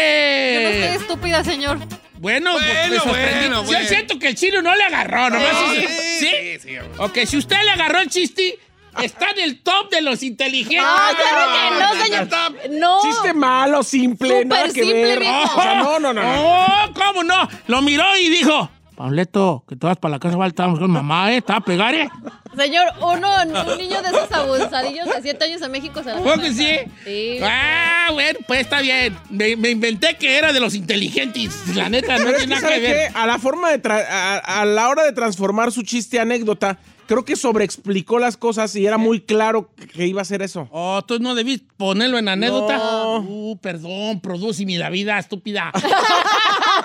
[0.00, 0.94] ¡Eh!
[1.00, 1.78] estúpida, señor.
[2.18, 3.38] Bueno, pues, Bueno, me sorprendí.
[3.48, 3.88] bueno, Yo bueno.
[3.88, 6.76] siento que el chino no le agarró, nomás Sí, sí, sí, ¿Sí?
[6.98, 8.58] Ok, si usted le agarró el chiste,
[9.00, 10.84] está en el top de los inteligentes.
[10.84, 12.70] Ah, claro que no, señor.
[12.80, 13.02] No.
[13.02, 15.18] Chiste malo, simple, Súper nada que simple, ver.
[15.20, 15.58] viejo.
[15.58, 16.22] O sea, no, no, no.
[16.22, 16.42] no.
[16.44, 17.48] Oh, ¿cómo no?
[17.68, 21.32] Lo miró y dijo, Pableto, que tú vas para la casa, vale, estábamos con mamá,
[21.32, 21.36] ¿eh?
[21.36, 22.08] ¿Estaba a pegar, eh?
[22.56, 26.34] Señor, uno, un niño de esos abusadillos de 7 años en México se la ¿Cómo
[26.42, 26.68] que sí?
[27.04, 27.38] Sí.
[27.40, 29.16] Ah, bueno, pues está bien.
[29.30, 31.76] Me, me inventé que era de los inteligentes.
[31.76, 33.12] La neta, no Pero es tiene que, nada que ¿sabe ver.
[33.12, 33.16] qué?
[33.18, 36.78] A la forma de tra- a, a la hora de transformar su chiste a anécdota,
[37.06, 40.68] creo que sobreexplicó las cosas y era muy claro que iba a ser eso.
[40.72, 42.78] Oh, tú no debís ponerlo en anécdota.
[42.78, 43.18] No.
[43.20, 45.70] Uh, perdón, producime la vida, estúpida.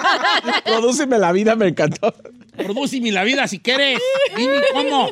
[0.65, 2.13] Prodúceme la vida, me encantó.
[2.55, 3.99] Producime la vida si quieres.
[4.35, 5.05] Dime cómo.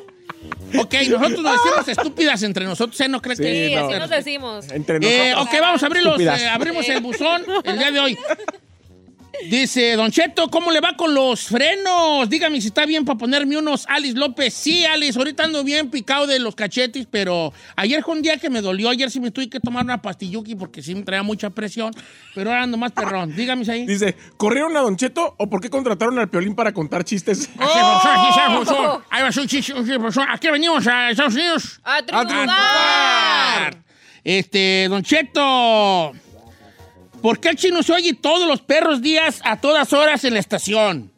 [0.80, 3.10] Ok, nosotros nos decimos estúpidas entre nosotros, ¿eh?
[3.10, 3.88] ¿No crees Sí, que Sí, no.
[3.88, 4.72] así nos decimos.
[4.72, 5.48] Entre Eh, nosotros.
[5.56, 6.42] ok, vamos a abrir los, Estúpidas.
[6.42, 8.18] eh, abrimos el buzón el día de hoy.
[9.50, 12.30] Dice, Don Cheto, ¿cómo le va con los frenos?
[12.30, 13.86] Dígame si está bien para ponerme unos.
[13.88, 18.22] Alice López, sí, Alice, ahorita ando bien picado de los cachetes, pero ayer fue un
[18.22, 18.90] día que me dolió.
[18.90, 21.94] Ayer sí me tuve que tomar una pastilluki porque sí me traía mucha presión,
[22.36, 23.36] pero ahora ando más perrón.
[23.36, 23.86] Dígame ahí.
[23.86, 27.50] Dice, ¿corrieron a Don Cheto o por qué contrataron al Piolín para contar chistes?
[27.58, 27.64] Aquí
[29.10, 30.28] Ahí va a chiste, chiste, profesor.
[30.30, 31.82] Aquí venimos a Estados Unidos.
[31.84, 33.78] ¡A triunfar.
[34.24, 36.14] Este, Don Cheto.
[37.22, 40.40] ¿Por qué el chino se oye todos los perros días a todas horas en la
[40.40, 41.12] estación?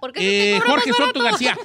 [0.00, 1.22] ¿Por qué Eh, se te Jorge Soto?
[1.22, 1.58] García.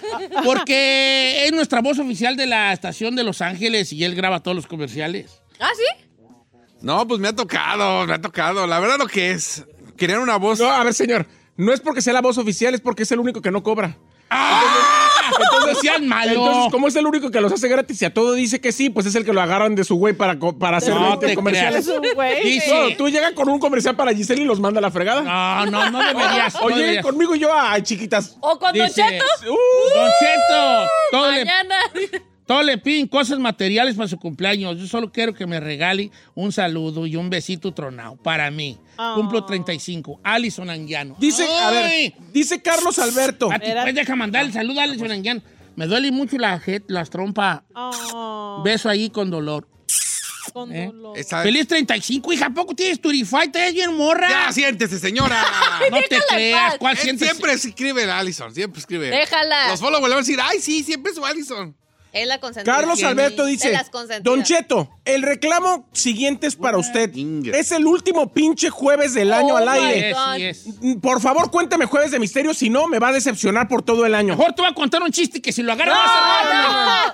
[0.44, 4.56] Porque es nuestra voz oficial de la estación de Los Ángeles y él graba todos
[4.56, 5.42] los comerciales.
[5.60, 6.06] ¿Ah, sí?
[6.82, 8.68] No, pues me ha tocado, me ha tocado.
[8.68, 9.64] La verdad lo que es,
[9.96, 10.60] querían una voz...
[10.60, 11.26] No, a ver, señor.
[11.56, 13.98] No es porque sea la voz oficial, es porque es el único que no cobra.
[14.30, 14.62] ¡Ah!
[14.62, 15.05] Entonces
[15.82, 16.32] sean malo.
[16.32, 18.90] Entonces, como es el único que los hace gratis y a todo dice que sí,
[18.90, 21.28] pues es el que lo agarran de su güey para, co- para hacer No 20
[21.28, 21.86] te comerciales.
[21.88, 22.44] creas.
[22.44, 25.22] Dice- No, tú llegas con un comercial para Giselle y los manda a la fregada.
[25.22, 26.54] No, no, no deberías.
[26.54, 27.06] no o lleguen deberías.
[27.06, 28.38] conmigo y yo, ay, chiquitas.
[28.40, 29.26] ¿O con Don Cheto?
[29.48, 31.76] Uh, Don Cheto, todo le, Mañana.
[32.46, 34.78] Todo le piden cosas materiales para su cumpleaños.
[34.80, 38.78] Yo solo quiero que me regale un saludo y un besito tronado para mí.
[39.16, 40.20] Cumplo 35.
[40.24, 41.16] Alison Anguiano.
[41.20, 43.52] dice, a ver, dice Carlos Alberto.
[43.52, 45.42] A ti, pues, deja mandar el saludo a Alison Anguiano.
[45.76, 47.62] Me duele mucho la jet, las trompas.
[48.64, 49.68] Beso ahí con dolor.
[50.72, 50.90] ¿Eh?
[51.16, 52.46] Esa- Feliz 35, hija.
[52.46, 53.52] ¿A poco tienes Turify?
[53.52, 54.30] ¿Te ves bien morra?
[54.30, 55.44] Ya, siéntese, señora.
[55.92, 56.78] no te creas.
[56.78, 57.28] ¿Cuál Él sientes?
[57.30, 59.10] siempre escribe la Allison, siempre escribe.
[59.10, 59.70] Déjala.
[59.72, 61.76] Los followers le van a decir, ay, sí, siempre es su Allison.
[62.16, 62.74] Es la consentida.
[62.74, 63.04] Carlos.
[63.04, 63.78] Alberto dice.
[64.22, 67.12] Don Cheto, el reclamo siguiente es para usted.
[67.54, 70.16] Es el último pinche jueves del año Oh al aire.
[71.02, 74.16] Por favor, cuénteme Jueves de Misterio, si no, me va a decepcionar por todo el
[74.16, 74.38] año.
[74.38, 76.10] Mejor te voy a contar un chiste que si lo agarras vas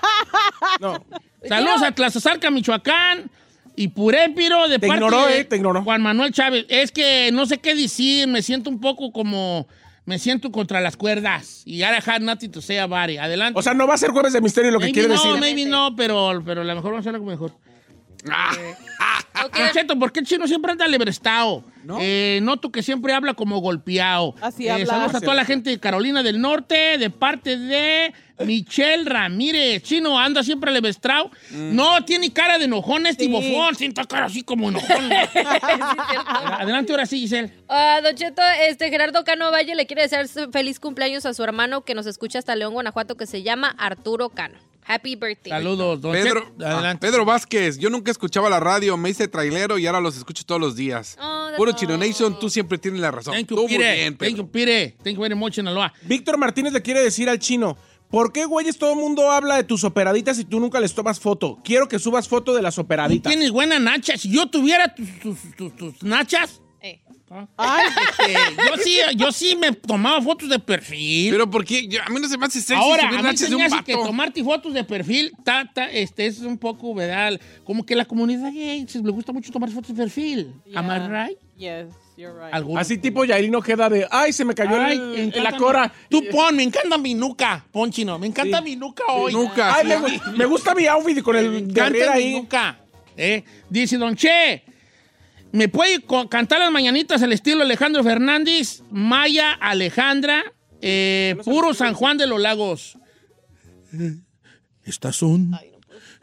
[0.80, 1.04] No.
[1.48, 3.28] Saludos a Tlazazarca, Michoacán.
[3.74, 5.82] Y Purépiro de Te parte ignoró, de eh, te ignoró.
[5.82, 6.64] Juan Manuel Chávez.
[6.68, 9.66] Es que no sé qué decir, me siento un poco como...
[10.04, 11.62] Me siento contra las cuerdas.
[11.64, 13.18] Y ahora had nothing to say about it.
[13.18, 13.58] Adelante.
[13.58, 15.40] O sea, no va a ser Jueves de Misterio lo que quiere no, decir.
[15.40, 17.52] maybe no, pero, pero a lo mejor vamos a hacer algo mejor.
[19.44, 19.56] Ok.
[19.58, 21.64] Don Cheto, ¿por qué el chino siempre anda lebrestado?
[22.00, 24.34] Eh, noto que siempre habla como golpeado.
[24.40, 24.86] Así Eh, habla.
[24.86, 28.12] Saludos a toda la gente de Carolina del Norte, de parte de
[28.46, 29.82] Michelle Ramírez.
[29.82, 31.30] Chino anda siempre lebrestado.
[31.50, 33.30] No, tiene cara de enojón este Sí.
[33.30, 33.74] bofón.
[33.74, 34.88] Sienta cara así como enojón.
[36.58, 37.52] Adelante, ahora sí, Giselle.
[37.68, 41.82] Ah, Don Cheto, este Gerardo Cano Valle le quiere desear feliz cumpleaños a su hermano
[41.82, 44.58] que nos escucha hasta León, Guanajuato, que se llama Arturo Cano.
[44.84, 45.50] Happy birthday.
[45.52, 46.66] Saludos, don Pedro, Cheto.
[46.66, 46.96] ah.
[47.00, 50.60] Pedro Vázquez, yo nunca escuchaba la radio, me hice trailero y ahora los escucho todos
[50.60, 51.16] los días.
[51.20, 51.70] Oh, Puro.
[51.72, 53.32] Chino Nation, tú siempre tienes la razón.
[53.34, 53.94] Thank you, Pire.
[53.94, 54.96] bien, Thank you, Pire.
[55.04, 55.56] Thank you very much.
[56.02, 57.78] Víctor Martínez le quiere decir al chino,
[58.12, 61.18] ¿por qué, güeyes, todo el mundo habla de tus operaditas y tú nunca les tomas
[61.18, 61.58] foto?
[61.64, 63.32] Quiero que subas foto de las operaditas.
[63.32, 64.16] tienes buena nacha.
[64.16, 67.00] Si yo tuviera tus, tus, tus- tus nachas, Eh.
[67.56, 68.34] Ay, este,
[68.68, 71.30] yo, sí, yo sí me tomaba fotos de perfil.
[71.32, 71.86] Pero ¿por qué?
[71.88, 73.64] Yo- a mí no se me hace sexy Ahora, subir a mí nachas se me
[73.64, 77.40] hace que tomarte fotos de perfil ta, ta, este, es un poco, ¿verdad?
[77.64, 80.52] Como que la comunidad gay le gusta mucho tomar fotos de perfil.
[80.74, 81.08] Am I Yeah.
[81.26, 81.38] right?
[81.56, 81.94] yes.
[82.52, 82.80] Algunos.
[82.80, 85.92] Así tipo Yailin Ojeda de, ay, se me cayó Ay, el- encanta la mi- cora.
[86.08, 88.18] Tú pon, me encanta mi nuca, pon chino.
[88.18, 89.32] Me encanta mi nuca hoy.
[89.32, 89.88] Nuca, Ay, sí.
[89.88, 92.32] me, gu- me gusta mi outfit con Me el encanta guerrero mi ahí.
[92.34, 92.78] nuca.
[93.16, 93.44] ¿eh?
[93.68, 94.62] Dice Don Che,
[95.52, 98.82] ¿me puede co- cantar las mañanitas al estilo Alejandro Fernández?
[98.90, 100.42] Maya Alejandra,
[100.80, 102.98] eh, puro San Juan de los Lagos.
[104.84, 105.52] Estas son,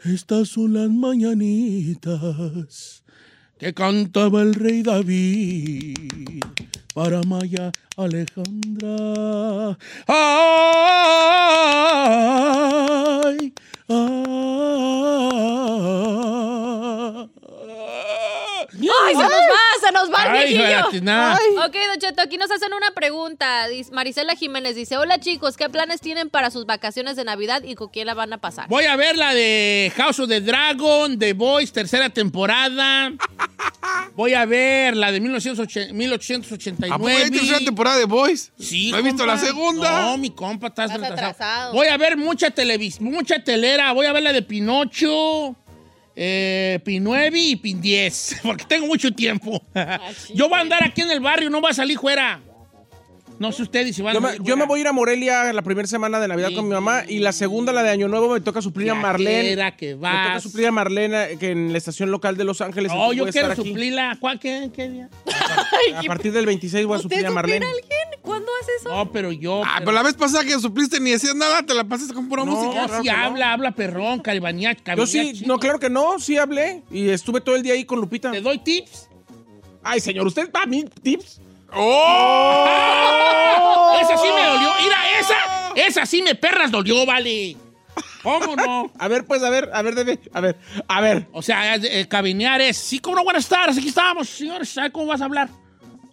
[0.04, 2.99] estas son las mañanitas
[3.60, 6.42] que cantaba el rey David
[6.94, 9.76] para Maya Alejandra.
[10.06, 10.16] Ay,
[13.88, 14.00] ay.
[15.52, 16.69] ¡Ay,
[18.88, 19.86] se nos va!
[19.86, 20.86] ¡Se nos va el Ay, viejillo.
[21.66, 23.66] Ok, Don Cheto, aquí nos hacen una pregunta.
[23.68, 27.74] Dice- Marisela Jiménez dice, hola chicos, ¿qué planes tienen para sus vacaciones de Navidad y
[27.74, 28.68] con quién la van a pasar?
[28.68, 33.10] Voy a ver la de House of the Dragon, The Boys, tercera temporada.
[34.14, 36.94] Voy a ver la de 1980 1889.
[36.94, 38.52] ¿A poco hay tercera temporada de Boys?
[38.58, 39.34] Sí, ¿No he visto compa.
[39.34, 40.00] la segunda?
[40.02, 41.72] No, mi compa, estás Estás atrasado.
[41.72, 43.92] Voy a ver mucha televisión, mucha telera.
[43.92, 45.56] Voy a ver la de Pinocho,
[46.22, 49.62] eh, Pin 9 y Pin 10, porque tengo mucho tiempo.
[50.34, 52.40] Yo voy a andar aquí en el barrio, no voy a salir fuera.
[53.40, 55.50] No sé ustedes si van Yo a me, yo me voy a ir a Morelia
[55.54, 56.54] la primera semana de Navidad Sí.
[56.56, 59.56] con mi mamá y la segunda, la de Año Nuevo, me toca suplir a Marlene.
[59.78, 62.92] Que Me toca suplir a Marlene que en la estación local de Los Ángeles.
[62.92, 64.18] Entonces yo quiero suplirla.
[64.20, 65.08] ¿Cuál, qué, qué día?
[65.96, 67.64] A partir del 26 voy a ¿Usted suplir a Marlene.
[67.66, 68.20] suplir a alguien?
[68.20, 68.88] ¿Cuándo hace eso?
[68.90, 69.62] No, pero yo.
[69.64, 72.44] Ah, pero la vez pasada que supliste ni decías nada, te la pasaste con pura
[72.44, 72.86] No, música.
[72.88, 77.08] No, sí habla, habla perrón, caribaña, Yo sí, no, claro que no, sí hablé y
[77.08, 78.30] estuve todo el día ahí con Lupita.
[78.30, 79.08] ¿Te doy tips?
[79.82, 81.40] Ay, señor, ¿usted va a mí tips?
[81.72, 82.66] ¡Oh!
[84.00, 84.70] Esa sí me dolió.
[84.82, 85.36] Mira, esa,
[85.76, 87.56] esa sí me perras dolió, vale.
[88.22, 88.90] ¿Cómo no?
[88.98, 90.56] A ver, pues, a ver, a ver, debe, a ver,
[90.88, 91.26] a ver.
[91.32, 95.06] O sea, eh, cabinear es, sí, cómo no, buenas tardes, aquí estamos, señores, ¿sabes cómo
[95.06, 95.48] vas a hablar?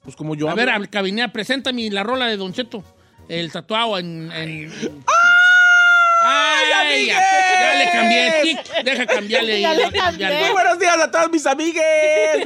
[0.04, 0.66] Pues como yo A hablo.
[0.66, 2.82] ver, a- cabinear, preséntame la rola de Don Cheto,
[3.28, 4.32] el tatuado en...
[4.32, 4.72] en-
[6.76, 7.06] ¡Ay!
[7.08, 7.22] Ya,
[7.60, 9.62] ya le cambié, tic, deja cambiarle.
[9.62, 10.40] Ya le.
[10.42, 11.84] Muy buenos días a todos mis amigues,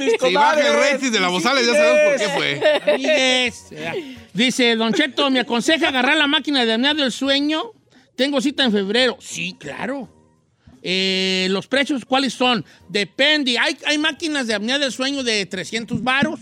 [0.00, 0.66] mis Si baja comadres.
[0.66, 2.92] el rating de la bozales, ya sabemos por qué fue.
[2.94, 3.64] Amigues.
[4.32, 7.72] Dice, Don Cheto, ¿me aconseja agarrar la máquina de apnea del sueño?
[8.16, 9.16] Tengo cita en febrero.
[9.20, 10.08] Sí, claro.
[10.82, 12.64] Eh, ¿Los precios cuáles son?
[12.88, 13.58] Depende.
[13.58, 16.40] Hay, hay máquinas de apnea del sueño de 300 varos.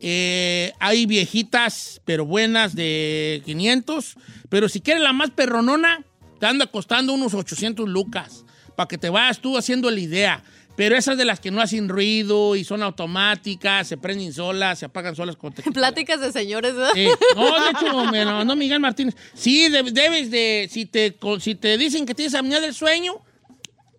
[0.00, 4.16] Eh, hay viejitas, pero buenas, de 500.
[4.50, 6.04] Pero si quieres la más perronona,
[6.44, 8.44] te anda costando unos 800 lucas.
[8.76, 10.42] Para que te vayas tú haciendo la idea.
[10.76, 14.84] Pero esas de las que no hacen ruido y son automáticas, se prenden solas, se
[14.84, 16.90] apagan solas con Pláticas de señores, ¿verdad?
[16.92, 17.06] Sí.
[17.34, 19.16] No, de hecho, me lo mandó Miguel Martínez.
[19.32, 23.14] Sí, de- debes de, si te, si te dicen que tienes apnea del sueño,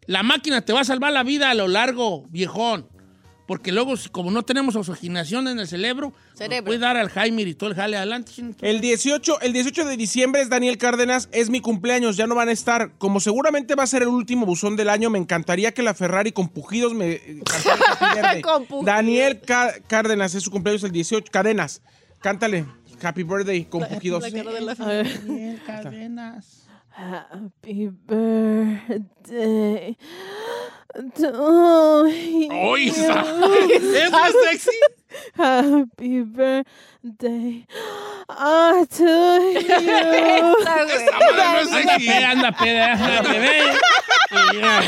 [0.06, 2.88] la máquina te va a salvar la vida a lo largo, viejón.
[3.48, 6.66] Porque luego, como no tenemos oxigenación en el cerebro, Cerebro.
[6.66, 8.32] puede dar Alzheimer y todo el jale adelante.
[8.62, 12.50] El 18, el 18 de diciembre es Daniel Cárdenas, es mi cumpleaños, ya no van
[12.50, 12.92] a estar.
[12.98, 16.32] Como seguramente va a ser el último buzón del año, me encantaría que la Ferrari
[16.32, 17.42] con pujidos me eh.
[18.42, 18.86] Con pujidos.
[18.86, 21.82] Daniel Cá- Cárdenas es su cumpleaños el 18, Cadenas.
[22.22, 22.66] Cántale
[23.04, 24.24] Happy Birthday con pujidos.
[25.66, 26.65] Cadenas.
[26.96, 28.78] Happy birthday
[31.14, 32.50] to you.
[32.72, 32.88] ¡Uy!
[32.96, 34.72] ¡Es más sexy!
[35.38, 37.66] Happy birthday
[38.30, 39.60] ah, to you.
[39.60, 41.06] Esta, güey.
[41.14, 42.08] Ahora no es Anda sexy.
[42.08, 43.60] peda, anda peda, anda bebé.
[44.32, 44.84] Y ya.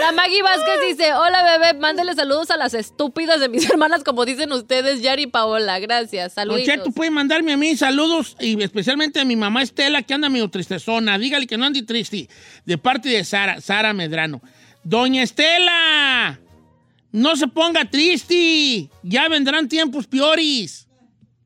[0.00, 4.24] La Maggie Vázquez dice, hola bebé, mándele saludos a las estúpidas de mis hermanas, como
[4.24, 5.78] dicen ustedes, Yari y Paola.
[5.78, 6.64] Gracias, saludos.
[6.64, 10.48] Cheto, puede mandarme a mí saludos y especialmente a mi mamá Estela, que anda medio
[10.50, 11.18] tristezona.
[11.18, 12.28] Dígale que no ande triste.
[12.64, 14.40] De parte de Sara, Sara Medrano.
[14.82, 16.40] Doña Estela,
[17.12, 18.88] no se ponga triste.
[19.02, 20.86] Ya vendrán tiempos peores.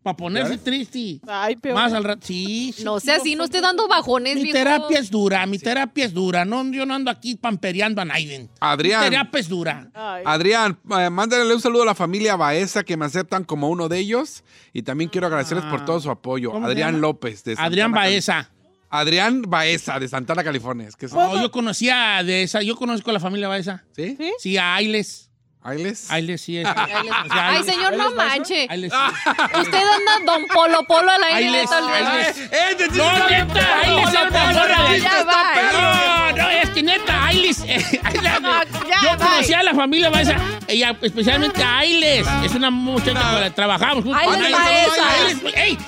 [0.03, 1.19] Para ponerse triste.
[1.27, 1.75] Ay, peor.
[1.77, 2.27] Más al rato.
[2.27, 2.85] Sí, sí.
[2.85, 4.59] No sea así, no esté dando bajones, Mi viejo.
[4.59, 6.45] terapia es dura, mi terapia es dura.
[6.45, 8.51] No, yo no ando aquí pampereando a Naiden.
[8.61, 9.03] Adrián.
[9.05, 9.91] Mi terapia es dura.
[9.95, 10.23] Ay.
[10.27, 13.99] Adrián, eh, mándale un saludo a la familia Baeza que me aceptan como uno de
[13.99, 14.45] ellos.
[14.75, 16.51] Y también quiero agradecerles por todo su apoyo.
[16.51, 16.99] ¿Cómo se Adrián llama?
[17.01, 18.51] López de Santana, Adrián Cali- Baeza.
[18.91, 20.87] Adrián Baeza de Santana, California.
[20.87, 23.83] Es que son- No, yo conocía de esa, yo conozco a la familia Baeza.
[23.97, 24.17] ¿Sí?
[24.19, 24.33] ¿Sí?
[24.39, 25.31] Sí, a Ailes.
[25.65, 26.11] ¿Ailes?
[26.11, 26.67] Ailes sí es.
[26.77, 28.67] Ay, O sea, Ay, Ailes- señor, no manche.
[28.69, 29.31] Ailes sí.
[29.61, 31.71] Usted anda don Polo Polo al aire Ailes.
[31.73, 32.39] Ailes.
[32.53, 35.01] ¡Eh, No, neta, Ailes era una morra de...
[35.01, 36.33] Ya va.
[36.33, 37.61] No, no, es que neta, Ailes...
[37.67, 39.27] eh, Ailes- ya, yo bye.
[39.27, 40.37] conocí a la familia Baeza,
[40.69, 42.27] ella, especialmente a Ailes.
[42.45, 44.05] Es una muchacha con la que trabajamos.
[44.05, 44.23] juntos.
[44.23, 45.15] Ailes Baeza.
[45.27, 45.79] Ailes, ¡Ey!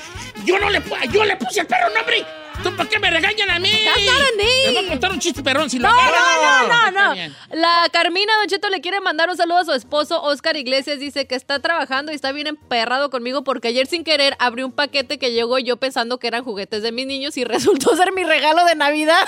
[0.47, 2.25] Yo no le, pu- yo le puse el perro nombre.
[2.62, 3.71] ¿Tú por qué me regañan a mí?
[3.71, 7.35] Les voy a contar un chiste perrón si lo No, no, no, no, no.
[7.53, 10.99] La Carmina Don Cheto le quiere mandar un saludo a su esposo, Oscar Iglesias.
[10.99, 14.73] Dice que está trabajando y está bien emperrado conmigo porque ayer sin querer abrió un
[14.73, 18.24] paquete que llegó yo pensando que eran juguetes de mis niños y resultó ser mi
[18.24, 19.24] regalo de Navidad.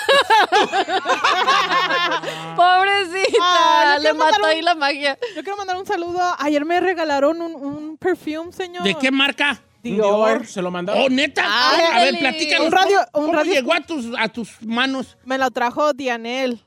[2.57, 5.19] Pobrecita, Ah, le mató un- ahí la magia.
[5.37, 6.21] Yo quiero mandar un saludo.
[6.39, 8.83] Ayer me regalaron un, un perfume, señor.
[8.83, 9.61] ¿De qué marca?
[9.85, 10.29] Un Dior.
[10.39, 11.03] Dior, se lo mandaron.
[11.03, 11.43] Oh, neta.
[11.45, 11.87] Ándale.
[11.87, 12.67] a ver, platícanos.
[12.67, 15.17] Un radio- ¿Cómo, un cómo radio- llegó a tus, a tus manos?
[15.25, 16.61] Me lo trajo Dianel.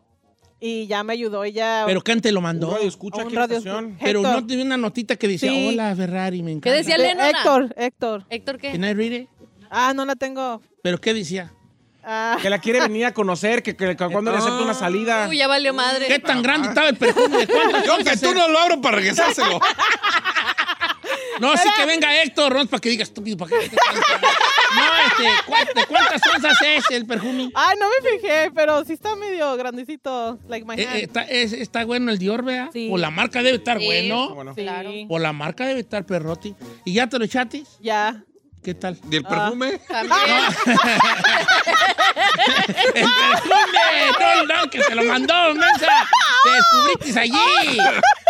[0.63, 1.83] Y ya me ayudó ella.
[1.87, 2.71] ¿Pero quién te lo Un mandó?
[2.71, 3.97] radio escucha un aquí en la radio- estación.
[3.99, 5.69] Pero no tenía una notita que decía, Sí.
[5.69, 6.69] hola Ferrari, me encanta.
[6.69, 7.29] ¿Qué decía De Lenona?
[7.31, 8.25] Héctor, Héctor.
[8.29, 8.71] ¿Héctor qué?
[8.71, 9.29] Can I read it?
[9.71, 10.61] Ah, no la tengo.
[10.83, 11.51] ¿Pero qué decía?
[12.03, 15.27] Ah, Que la quiere venir a conocer, que, que- que cuando le acepta una salida.
[15.29, 16.07] Uy, ya valió madre.
[16.07, 17.45] ¿Qué tan grande estaba el perfume?
[17.45, 17.53] ¿De
[17.85, 19.59] Yo que tú no lo abro para regresárselo.
[21.41, 23.35] No, sí que venga Héctor Ron para que diga estúpido.
[23.37, 23.55] ¿para qué?
[24.75, 27.51] No, este, ¿cuántas, ¿de cuántas onzas es el perfume?
[27.53, 30.39] Ay, no me fijé, pero sí está medio grandecito.
[30.47, 30.95] Like my Eh, hand.
[30.97, 32.69] eh, está, es- está bueno el Dior, ¿verdad?
[32.71, 32.87] Sí.
[32.91, 33.85] O la marca debe estar Sí.
[33.85, 34.33] bueno.
[34.35, 34.53] Bueno.
[34.55, 34.61] Sí.
[34.61, 34.91] Claro.
[35.09, 36.55] O la marca debe estar perroti.
[36.85, 37.67] ¿Y ya te lo echatis?
[37.81, 38.23] Ya.
[38.63, 38.97] ¿Qué tal?
[39.09, 39.79] ¿Y el perfume?
[39.89, 40.19] También.
[42.77, 44.11] ¡El perfume!
[44.19, 46.07] No, no, que se lo mandó, mensa.
[46.43, 47.77] Te descubriste allí.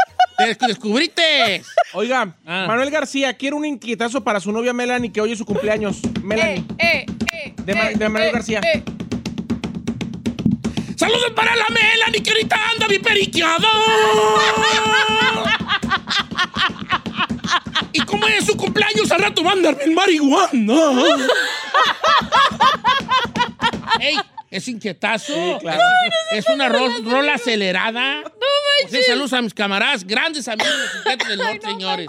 [0.46, 1.64] Te descu- descubriste.
[1.94, 2.66] Oiga, Ah.
[2.68, 6.00] Manuel García quiere un inquietazo para su novia Melanie, que hoy es su cumpleaños.
[6.24, 6.64] Melanie.
[6.78, 8.62] Eh, eh, De Ma- eh, de Manuel eh, García.
[8.74, 8.84] eh.
[10.96, 13.68] Saludos para la Melanie, que ahorita anda mi periqueado.
[17.94, 19.12] ¿Y cómo es su cumpleaños?
[19.12, 20.74] Al rato va a andar en marihuana.
[24.00, 24.16] ¡Ey!
[24.52, 25.60] Es inquietazo.
[25.62, 25.82] claro.
[26.32, 28.22] Es una ro- rola acelerada.
[28.22, 28.30] No
[28.84, 29.06] manches.
[29.08, 32.08] saludos a mis camaradas, grandes amigos inquietos del norte, señores.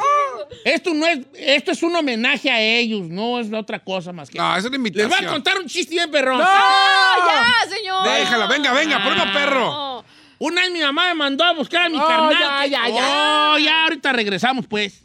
[0.64, 4.38] Esto no es, esto es un homenaje a ellos, no es otra cosa más que.
[4.38, 5.10] No, es una Les invitación.
[5.10, 6.38] voy a contar un chiste bien perrón.
[6.38, 8.04] ¡No, ya, señor!
[8.08, 9.08] Déjala, venga, venga, Ah.
[9.12, 9.60] uno, perro.
[9.60, 10.04] No.
[10.38, 12.32] Una vez mi mamá me mandó a buscar a mi Oh, carnal.
[12.32, 13.52] ya, ya, ya.
[13.52, 15.04] Oh, ya, ahorita regresamos, pues.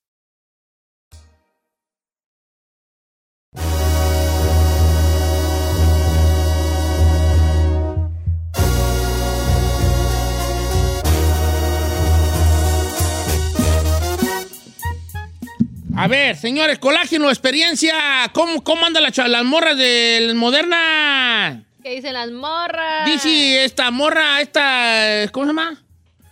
[15.95, 17.93] A ver, señores, colágeno, experiencia.
[18.33, 21.63] ¿Cómo, cómo anda la cha- las morras de Moderna?
[21.83, 23.05] ¿Qué dicen las morras?
[23.05, 25.83] Dice esta morra, esta, ¿cómo se llama?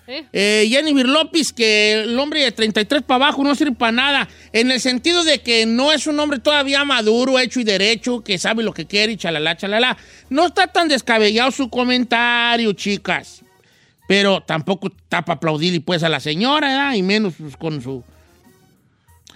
[0.08, 0.26] ¿Eh?
[0.34, 4.72] Eh, Jennifer López, que el hombre de 33 para abajo no sirve para nada, en
[4.72, 8.64] el sentido de que no es un hombre todavía maduro, hecho y derecho, que sabe
[8.64, 9.98] lo que quiere y chalala, chalala.
[10.30, 13.42] No está tan descabellado su comentario, chicas.
[14.08, 16.94] Pero tampoco está para aplaudir pues a la señora, ¿verdad?
[16.96, 18.04] y menos pues, con su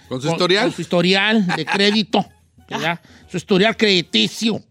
[0.08, 0.64] ¿Con su con- historial?
[0.64, 2.24] con su historial de crédito.
[2.68, 3.00] ¿verdad?
[3.30, 4.62] Su historial crediticio.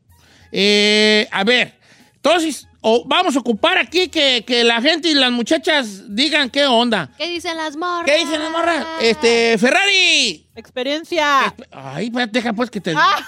[0.51, 1.79] Eh, a ver,
[2.15, 6.65] entonces, o vamos a ocupar aquí que, que la gente y las muchachas digan qué
[6.65, 7.09] onda.
[7.17, 8.05] ¿Qué dicen las morras?
[8.05, 8.85] ¿Qué dicen las morras?
[9.01, 10.47] Este, Ferrari.
[10.55, 11.53] Experiencia.
[11.71, 12.93] Ay, pues, deja pues que te...
[12.95, 13.19] Ah.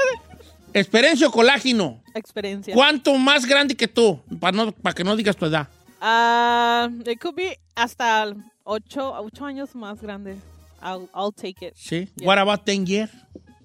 [0.74, 2.02] Experiencia o colágeno.
[2.14, 2.74] Experiencia.
[2.74, 4.20] ¿Cuánto más grande que tú?
[4.38, 5.68] Para no, para que no digas tu edad.
[6.00, 8.34] Ah, it could be hasta
[8.64, 10.36] ocho, ocho años más grande.
[10.80, 11.74] I'll, I'll take it.
[11.76, 12.08] Sí.
[12.16, 12.26] Yeah.
[12.26, 13.10] What about 10 years?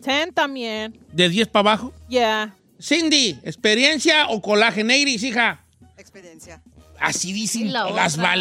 [0.02, 0.98] Ten también.
[1.12, 1.94] ¿De 10 para abajo?
[2.10, 2.56] Yeah.
[2.80, 4.94] Cindy, ¿experiencia o colágeno?
[4.94, 5.64] Iris, hija.
[5.98, 6.62] Experiencia.
[7.00, 8.36] Así dicen la las otra.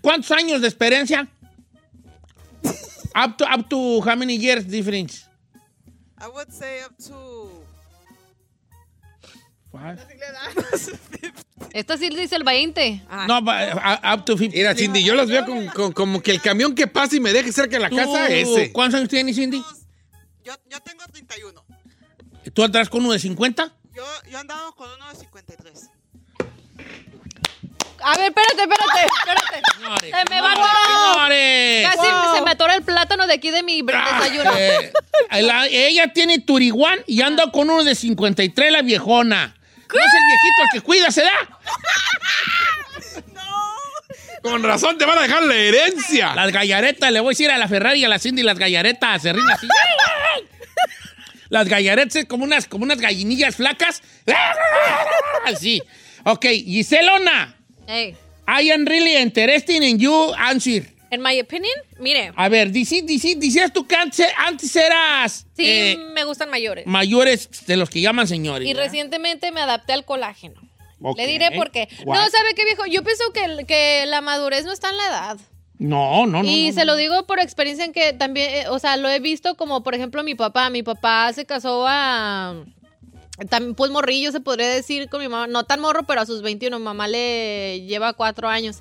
[0.00, 1.28] ¿Cuántos años de experiencia?
[3.14, 5.26] up to up to how many years difference?
[6.18, 7.48] I would say up to.
[9.72, 9.98] Five?
[11.72, 13.02] Esta sí dice el 20.
[13.28, 14.56] No, but, uh, up to 50.
[14.56, 17.32] Mira, Cindy, yo las veo con, con- como que el camión que pasa y me
[17.32, 18.72] deje cerca de la casa, ese.
[18.72, 19.62] ¿Cuántos años tienes, Cindy?
[20.44, 21.64] Yo, yo tengo 31.
[22.52, 23.72] ¿Tú atrás con uno de 50?
[23.94, 25.90] Yo, yo andaba con uno de 53.
[28.06, 30.08] A ver, espérate, espérate, espérate.
[30.10, 30.54] Se me va.
[30.54, 31.86] ¡Señores!
[31.88, 32.34] Casi Wow.
[32.36, 34.50] se me atora el plátano de aquí de mi desayuno.
[34.58, 34.92] Eh,
[35.40, 39.56] la- ella tiene turiguán y anda con uno de 53, la viejona.
[39.94, 41.30] ¿No es el viejito el que cuida, se da?
[44.42, 46.34] Con razón te van a dejar la herencia.
[46.34, 49.22] Las gallaretas, le voy a decir a la Ferrari y a la Cindy, las gallaretas
[49.22, 49.66] se ríen así.
[51.48, 54.02] Las gallaretas es como unas, como unas gallinillas flacas.
[55.46, 55.82] Así.
[56.24, 58.16] Ok, Giselona, Ey,
[58.48, 60.82] I am really interested in you answer.
[61.14, 65.64] En my opinion, mire, A ver, dici- dici- decías tú que antes, antes eras sí
[65.66, 66.86] eh, me gustan mayores.
[66.86, 68.66] mayores de los que llaman señores.
[68.68, 68.84] Y ¿verdad?
[68.86, 70.60] recientemente me adapté al colágeno.
[71.16, 71.88] Le diré por qué.
[72.06, 72.86] No, ¿sabe qué, viejo?
[72.86, 75.38] Yo pienso que, que la madurez no está en la edad.
[75.78, 76.48] No, no, no.
[76.48, 76.92] y no, se no.
[76.92, 79.94] lo digo por experiencia en que también, eh, o sea, lo he visto como, por
[79.94, 80.70] ejemplo, mi papá.
[80.70, 82.64] Mi papá se casó a...
[83.50, 85.46] También, pues morrillo se podría decir con mi mamá.
[85.46, 86.78] No tan morro, pero a sus 21.
[86.78, 88.78] Mamá le lleva cuatro años.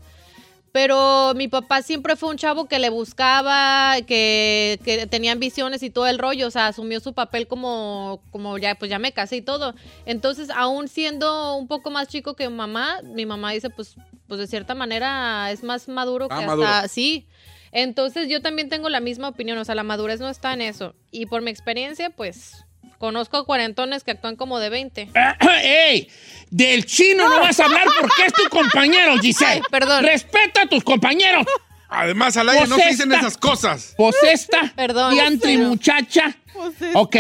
[0.74, 5.92] Pero mi papá siempre fue un chavo que le buscaba, que, que tenía ambiciones y
[5.92, 6.48] todo el rollo.
[6.48, 9.76] O sea, asumió su papel como, como ya, pues ya me casé y todo.
[10.08, 13.96] Entonces, aún siendo un poco más chico que mamá, mi mamá dice, pues,
[14.28, 16.68] pues de cierta manera es más maduro Ah, que maduro.
[16.68, 16.88] hasta.
[16.88, 17.28] Sí.
[17.72, 19.60] Entonces, yo también tengo la misma opinión.
[19.60, 20.96] O sea, la madurez no está en eso.
[21.12, 22.63] Y por mi experiencia, pues,
[23.04, 25.10] conozco cuarentones que actúan como de 20.
[25.62, 26.08] ¡Ey!
[26.50, 29.56] Del chino no vas a habrar porque es tu compañero, Giselle.
[29.56, 30.06] Ay, perdón.
[30.06, 31.46] Respeta a tus compañeros.
[31.90, 33.94] Además, al aire no se dicen esas cosas.
[33.98, 34.72] Pues esta.
[34.78, 35.16] Perdón.
[35.42, 36.34] Pero- muchacha.
[36.54, 37.16] Pues Ok.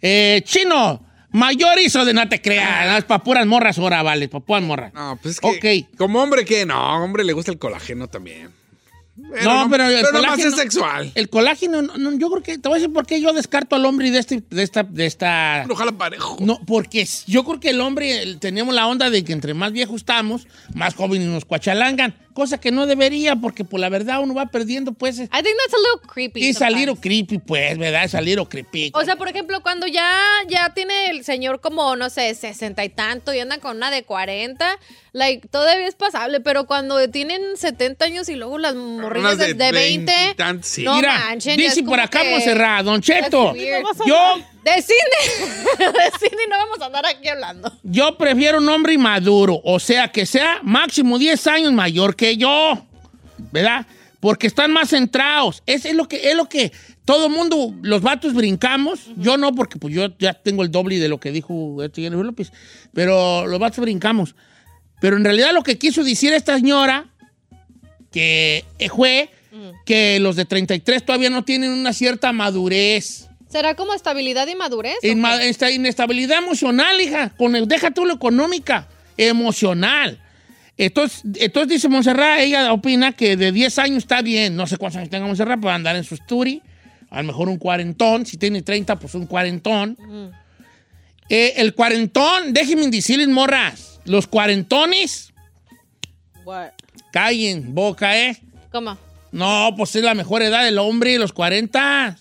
[0.00, 2.98] Eh, chino, mayor hizo de no te creas.
[2.98, 4.28] Es para puras morras ahora, vale.
[4.28, 4.94] Para puras morras.
[4.94, 5.88] No, pues es que.
[5.88, 5.96] Ok.
[5.98, 6.64] Como hombre, ¿qué?
[6.64, 8.54] No, hombre le gusta el colágeno también.
[9.16, 11.12] No, pero el pero nomás colágeno- es sexual.
[11.14, 13.76] El colágeno, no, no, yo creo que, te voy a decir por qué yo descarto
[13.76, 16.36] al hombre de, este, de esta, de esta, Ojalá parejo.
[16.40, 19.72] no, porque yo creo que el hombre, el- tenemos la onda de que entre más
[19.72, 24.34] viejos estamos, más jóvenes nos cuachalangan, cosa que no debería, porque por la verdad uno
[24.34, 26.48] va perdiendo, pues, es, I think that's a little creepy.
[26.48, 28.08] es salir o creepy, pues, ¿verdad?
[28.08, 28.90] Salir o creepy.
[28.92, 30.12] O sea, por ejemplo, cuando ya,
[30.48, 34.02] ya tiene el señor como, no sé, sesenta y tanto y anda con una de
[34.02, 34.78] 40,
[35.12, 39.54] like, todavía es pasable, pero cuando tienen 70 años y luego las morrillas de, de
[39.54, 40.82] de 20, veintitantos, sí.
[40.82, 43.54] no Mira, manchen, dice por acá que- Monserrat, Don Cheto,
[44.06, 44.16] yo,
[44.64, 47.72] De cine, de cine no vamos a andar aquí hablando.
[47.82, 52.86] yo prefiero un hombre maduro, o sea, que sea máximo 10 años mayor que yo,
[53.52, 53.86] ¿verdad?
[54.20, 55.62] Porque están más centrados.
[55.66, 56.72] Es, es lo que es lo que
[57.04, 59.00] todo mundo, los vatos brincamos.
[59.16, 62.24] Yo no, porque pues yo ya tengo el doble de lo que dijo este Jennifer
[62.24, 62.50] López.
[62.94, 64.34] Pero los vatos brincamos.
[65.00, 67.06] Pero en realidad lo que quiso decir esta señora,
[68.10, 69.28] que fue
[69.84, 73.28] que los de 33 todavía no tienen una cierta madurez.
[73.54, 74.96] ¿Será como estabilidad y madurez?
[75.04, 77.30] Inma- esta inestabilidad emocional, hija.
[77.36, 80.20] Con el, deja tú lo económica, emocional.
[80.76, 84.56] Entonces, entonces dice Montserrat, ella opina que de 10 años está bien.
[84.56, 86.62] No sé cuántos años tenga Montserrat, puede andar en su sturi.
[87.10, 88.26] A lo mejor un cuarentón.
[88.26, 89.96] Si tiene 30, pues un cuarentón.
[91.28, 94.00] Eh, el cuarentón, déjenme decirles, morras.
[94.04, 95.32] Los cuarentones,
[96.44, 96.70] What?
[97.12, 98.36] callen, boca, ¿eh?
[98.72, 98.98] ¿Cómo?
[99.30, 102.18] No, pues es la mejor edad del hombre, los 40.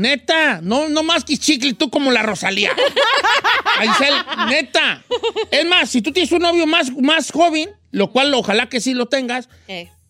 [0.00, 2.70] Neta, no, no más que chicle tú como la Rosalía.
[3.78, 4.14] Aisel,
[4.48, 5.04] neta.
[5.50, 8.94] Es más, si tú tienes un novio más, más joven, lo cual ojalá que sí
[8.94, 9.50] lo tengas.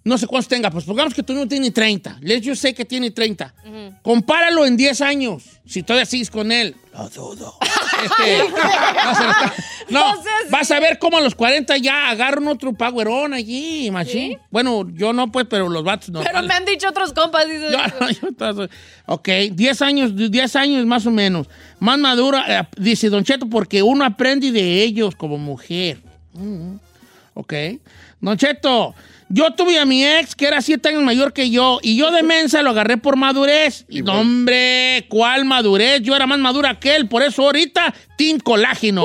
[0.02, 2.18] No sé cuántos tenga, pues pongamos que tú no tienes 30.
[2.22, 3.54] Les yo sé que tiene 30.
[4.02, 6.74] Compáralo en 10 años, si todavía sigues con él.
[6.94, 7.54] Lo dudo.
[8.02, 8.38] Este,
[9.04, 9.54] no, se lo está-
[9.90, 10.14] no,
[10.50, 14.38] vas a ver cómo a los 40 ya agarran otro powerón allí, machín.
[14.50, 16.22] Bueno, yo no, pues, pero los vatos no.
[16.22, 17.70] Pero me han dicho otros compas, dice.
[17.70, 18.68] Yo- yo
[19.06, 21.46] ok, 10 años, 10 años más o menos.
[21.78, 25.98] Más madura, eh, dice Don Cheto, porque uno aprende de ellos como mujer.
[26.32, 26.76] Mm,
[27.34, 27.52] ok.
[28.20, 28.94] Don Cheto,
[29.30, 32.22] yo tuve a mi ex que era 7 años mayor que yo y yo de
[32.22, 33.86] mensa lo agarré por madurez.
[33.88, 36.02] Y no, hombre, ¿cuál madurez?
[36.02, 39.04] Yo era más madura que él, por eso ahorita, Team Colágeno.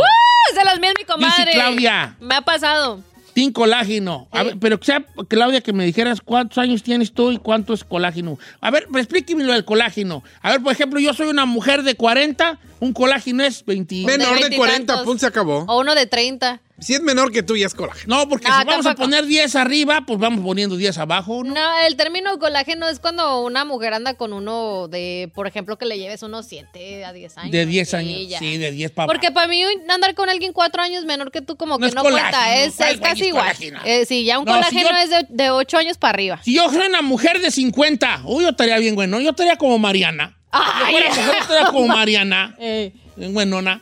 [0.49, 1.51] Es de las mías, mi comadre.
[1.53, 2.15] Claudia.
[2.19, 3.01] Me ha pasado.
[3.36, 4.28] Team Colágeno.
[4.32, 7.73] A ver, pero que sea, Claudia, que me dijeras cuántos años tienes tú y cuánto
[7.73, 8.39] es colágeno.
[8.61, 10.23] A ver, explíqueme lo del colágeno.
[10.41, 14.03] A ver, por ejemplo, yo soy una mujer de 40, un colágeno es 20.
[14.05, 15.05] Menor de 40, veintitantos.
[15.05, 15.65] pum, se acabó.
[15.67, 16.61] O uno de 30.
[16.78, 18.17] Si es menor que tú, ya es colágeno.
[18.17, 21.53] No, porque No, si vamos a poner 10 arriba, pues vamos poniendo 10 abajo, ¿no?
[21.53, 25.86] No, el término colágeno es cuando una mujer anda con uno de, por ejemplo, que
[25.86, 27.51] le lleves unos 7 a 10 años.
[27.53, 28.28] de 10 Sí, años.
[28.30, 28.39] ya.
[28.39, 31.55] Sí, de 10 para Porque para mí andar con alguien cuatro años menor que tú
[31.55, 33.43] como No que es no colágeno, cuenta, es, ¿cuál es casi igual.
[33.45, 33.80] colágeno?
[33.86, 36.41] Eh, sí, ya un No, si colágeno yo- es de, de ocho años para arriba.
[36.43, 39.21] Si yo soy una mujer de 50, uy, yo estaría bien bueno.
[39.21, 40.38] Yo estaría como Mariana.
[40.56, 40.93] Ay.
[40.93, 42.56] Yo fuera mujer, estaría como Mariana.
[43.16, 43.82] bien buenona.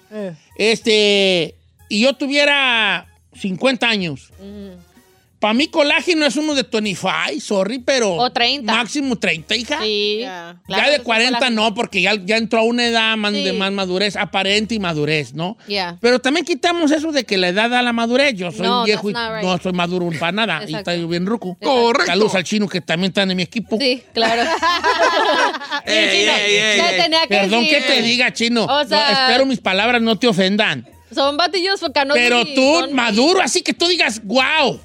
[0.57, 1.55] Este,
[1.89, 4.31] y yo tuviera 50 años.
[5.43, 8.13] Para mí colágeno es uno de 25, sorry, pero...
[8.15, 8.73] O 30.
[8.73, 9.79] Máximo 30, hija.
[9.81, 10.19] Sí.
[10.21, 10.55] Ya.
[10.65, 11.61] claro ya de es un 40 colágeno.
[11.63, 13.43] no, porque ya, ya entró a una edad más Sí.
[13.43, 15.57] de más madurez, aparente y madurez, ¿no?
[15.67, 15.97] Ya.
[15.99, 18.35] Pero también quitamos eso de que la edad da la madurez.
[18.35, 19.43] Yo soy No, viejo y right.
[19.43, 20.59] no soy maduro para nada.
[20.61, 20.91] y Exacto.
[20.91, 21.57] estoy bien ruco.
[21.61, 22.05] Correcto.
[22.05, 23.77] Saludos al chino que también está en mi equipo.
[23.77, 24.43] Sí, claro.
[25.85, 27.01] Ey, Sí, chino, ey, ey, te ey.
[27.01, 27.79] tenía que Perdón decir.
[27.79, 28.63] que te diga, chino.
[28.63, 30.87] O sea- No, espero mis palabras no te ofendan.
[31.13, 34.79] Son batillos canosos Pero y tú, maduro, así que tú digas, wow,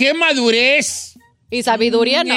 [0.00, 1.18] qué madurez.
[1.50, 2.34] Y sabiduría no.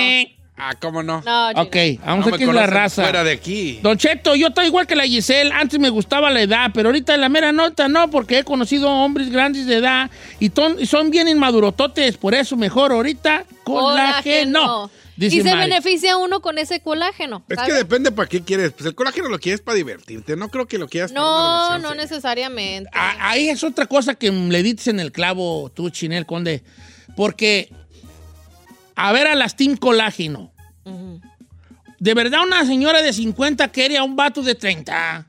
[0.57, 1.21] Ah, ¿cómo no?
[1.25, 1.49] No.
[1.61, 3.03] Ok, vamos No a me ver qué es la raza.
[3.03, 3.79] Fuera de aquí.
[3.81, 5.51] Don Cheto, yo estoy igual que la Giselle.
[5.53, 8.89] Antes me gustaba la edad, pero ahorita en la mera nota no, porque he conocido
[8.89, 12.17] hombres grandes de edad y, ton- y son bien inmadurototes.
[12.17, 14.91] Por eso mejor ahorita colágeno.
[15.15, 15.69] Dice y se Mari.
[15.69, 17.43] beneficia uno con ese colágeno.
[17.47, 18.71] Es que depende para qué quieres.
[18.71, 20.35] Pues el colágeno lo quieres para divertirte.
[20.35, 22.03] No creo que lo quieras para una No, relación no seria.
[22.03, 22.89] necesariamente.
[22.93, 26.63] Ah, Ahí es otra cosa que le dices en el clavo tú, Chinel Conde.
[27.15, 27.71] Porque,
[28.95, 30.51] a ver a las Team Colágeno.
[31.99, 35.27] De verdad, una señora de 50 quiere a un vato de 30.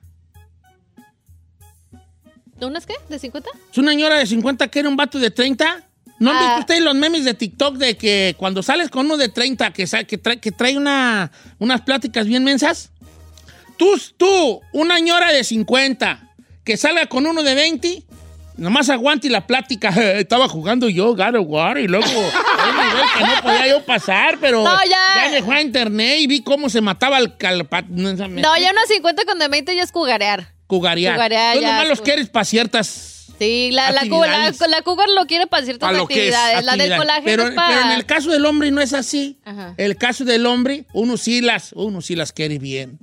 [2.60, 2.94] ¿Unas qué?
[3.08, 3.50] ¿De 50?
[3.70, 5.86] ¿Es una señora de 50 quiere un vato de 30?
[6.24, 6.40] ¿No han Ah.
[6.40, 9.86] visto ustedes los memes de TikTok de que cuando sales con uno de 30 que,
[10.06, 12.90] que trae, que trae una, unas pláticas bien mensas?
[13.76, 16.30] Tú, tú, una señora de 50
[16.64, 18.02] que salga con uno de 20,
[18.56, 19.88] nomás aguante la plática.
[20.18, 24.78] Estaba jugando yo God of War y luego que no podía yo pasar, pero No,
[24.88, 25.28] ya.
[25.30, 29.24] me fue a internet y vi cómo se mataba al calpa- No, ya unos 50
[29.26, 30.54] con de 20 ya es cugarear.
[30.66, 31.14] Cugarear.
[31.14, 33.13] Cugarear, Tú ya, nomás los quieres para ciertas
[33.44, 34.60] Sí, la, la, la, Actividades.
[34.68, 36.64] la cougar lo quiere para ciertas Pa' lo que es, actividades.
[36.64, 37.68] La del colágeno pero, es para...
[37.76, 39.38] pero en el caso del hombre no es así.
[39.44, 39.74] Ajá.
[39.76, 42.98] El caso del hombre, uno sí las, uno sí las quiere bien.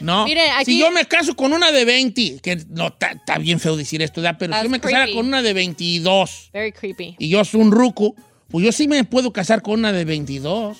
[0.00, 0.24] ¿No?
[0.24, 3.76] Mire, aquí- Si yo me caso con una de 20, que no está bien feo
[3.76, 4.36] decir esto, ¿verdad?
[4.38, 7.16] pero si yo me casara con una de 22 Very creepy.
[7.18, 8.14] y yo soy un ruco,
[8.48, 10.76] pues yo sí me puedo casar con una de 22.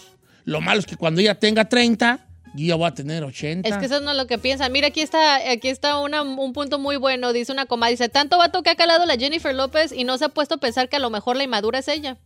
[0.46, 2.23] Lo malo es que cuando ella tenga 30,
[2.54, 3.68] yo ya voy a tener 80.
[3.68, 4.70] Es que eso no es lo que piensan.
[4.72, 7.32] Mira, aquí está, aquí está una- un punto muy bueno.
[7.32, 10.26] Dice una coma, dice, tanto vato que ha calado la Jennifer López y no se
[10.26, 12.16] ha puesto a pensar que a lo mejor la inmadura es ella.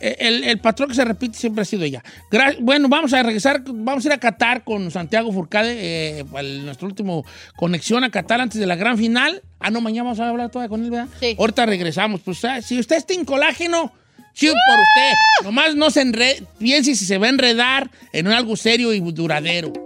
[0.00, 2.02] Eh, El, el patrón que se repite siempre ha sido ella.
[2.30, 6.24] Gra- bueno, vamos a regresar, vamos a ir a Qatar con Santiago Furcade, eh,
[6.64, 7.24] nuestro último
[7.56, 9.42] conexión a Qatar antes de la gran final.
[9.58, 11.08] Ah, no, mañana vamos a hablar todavía con él, ¿verdad?
[11.18, 11.34] Sí.
[11.38, 12.20] Ahorita regresamos.
[12.20, 13.90] Pues ah, si usted está en colágeno,
[14.36, 15.44] chido por usted.
[15.44, 19.85] Nomás no se enrede, piense si se va a enredar en algo serio y duradero.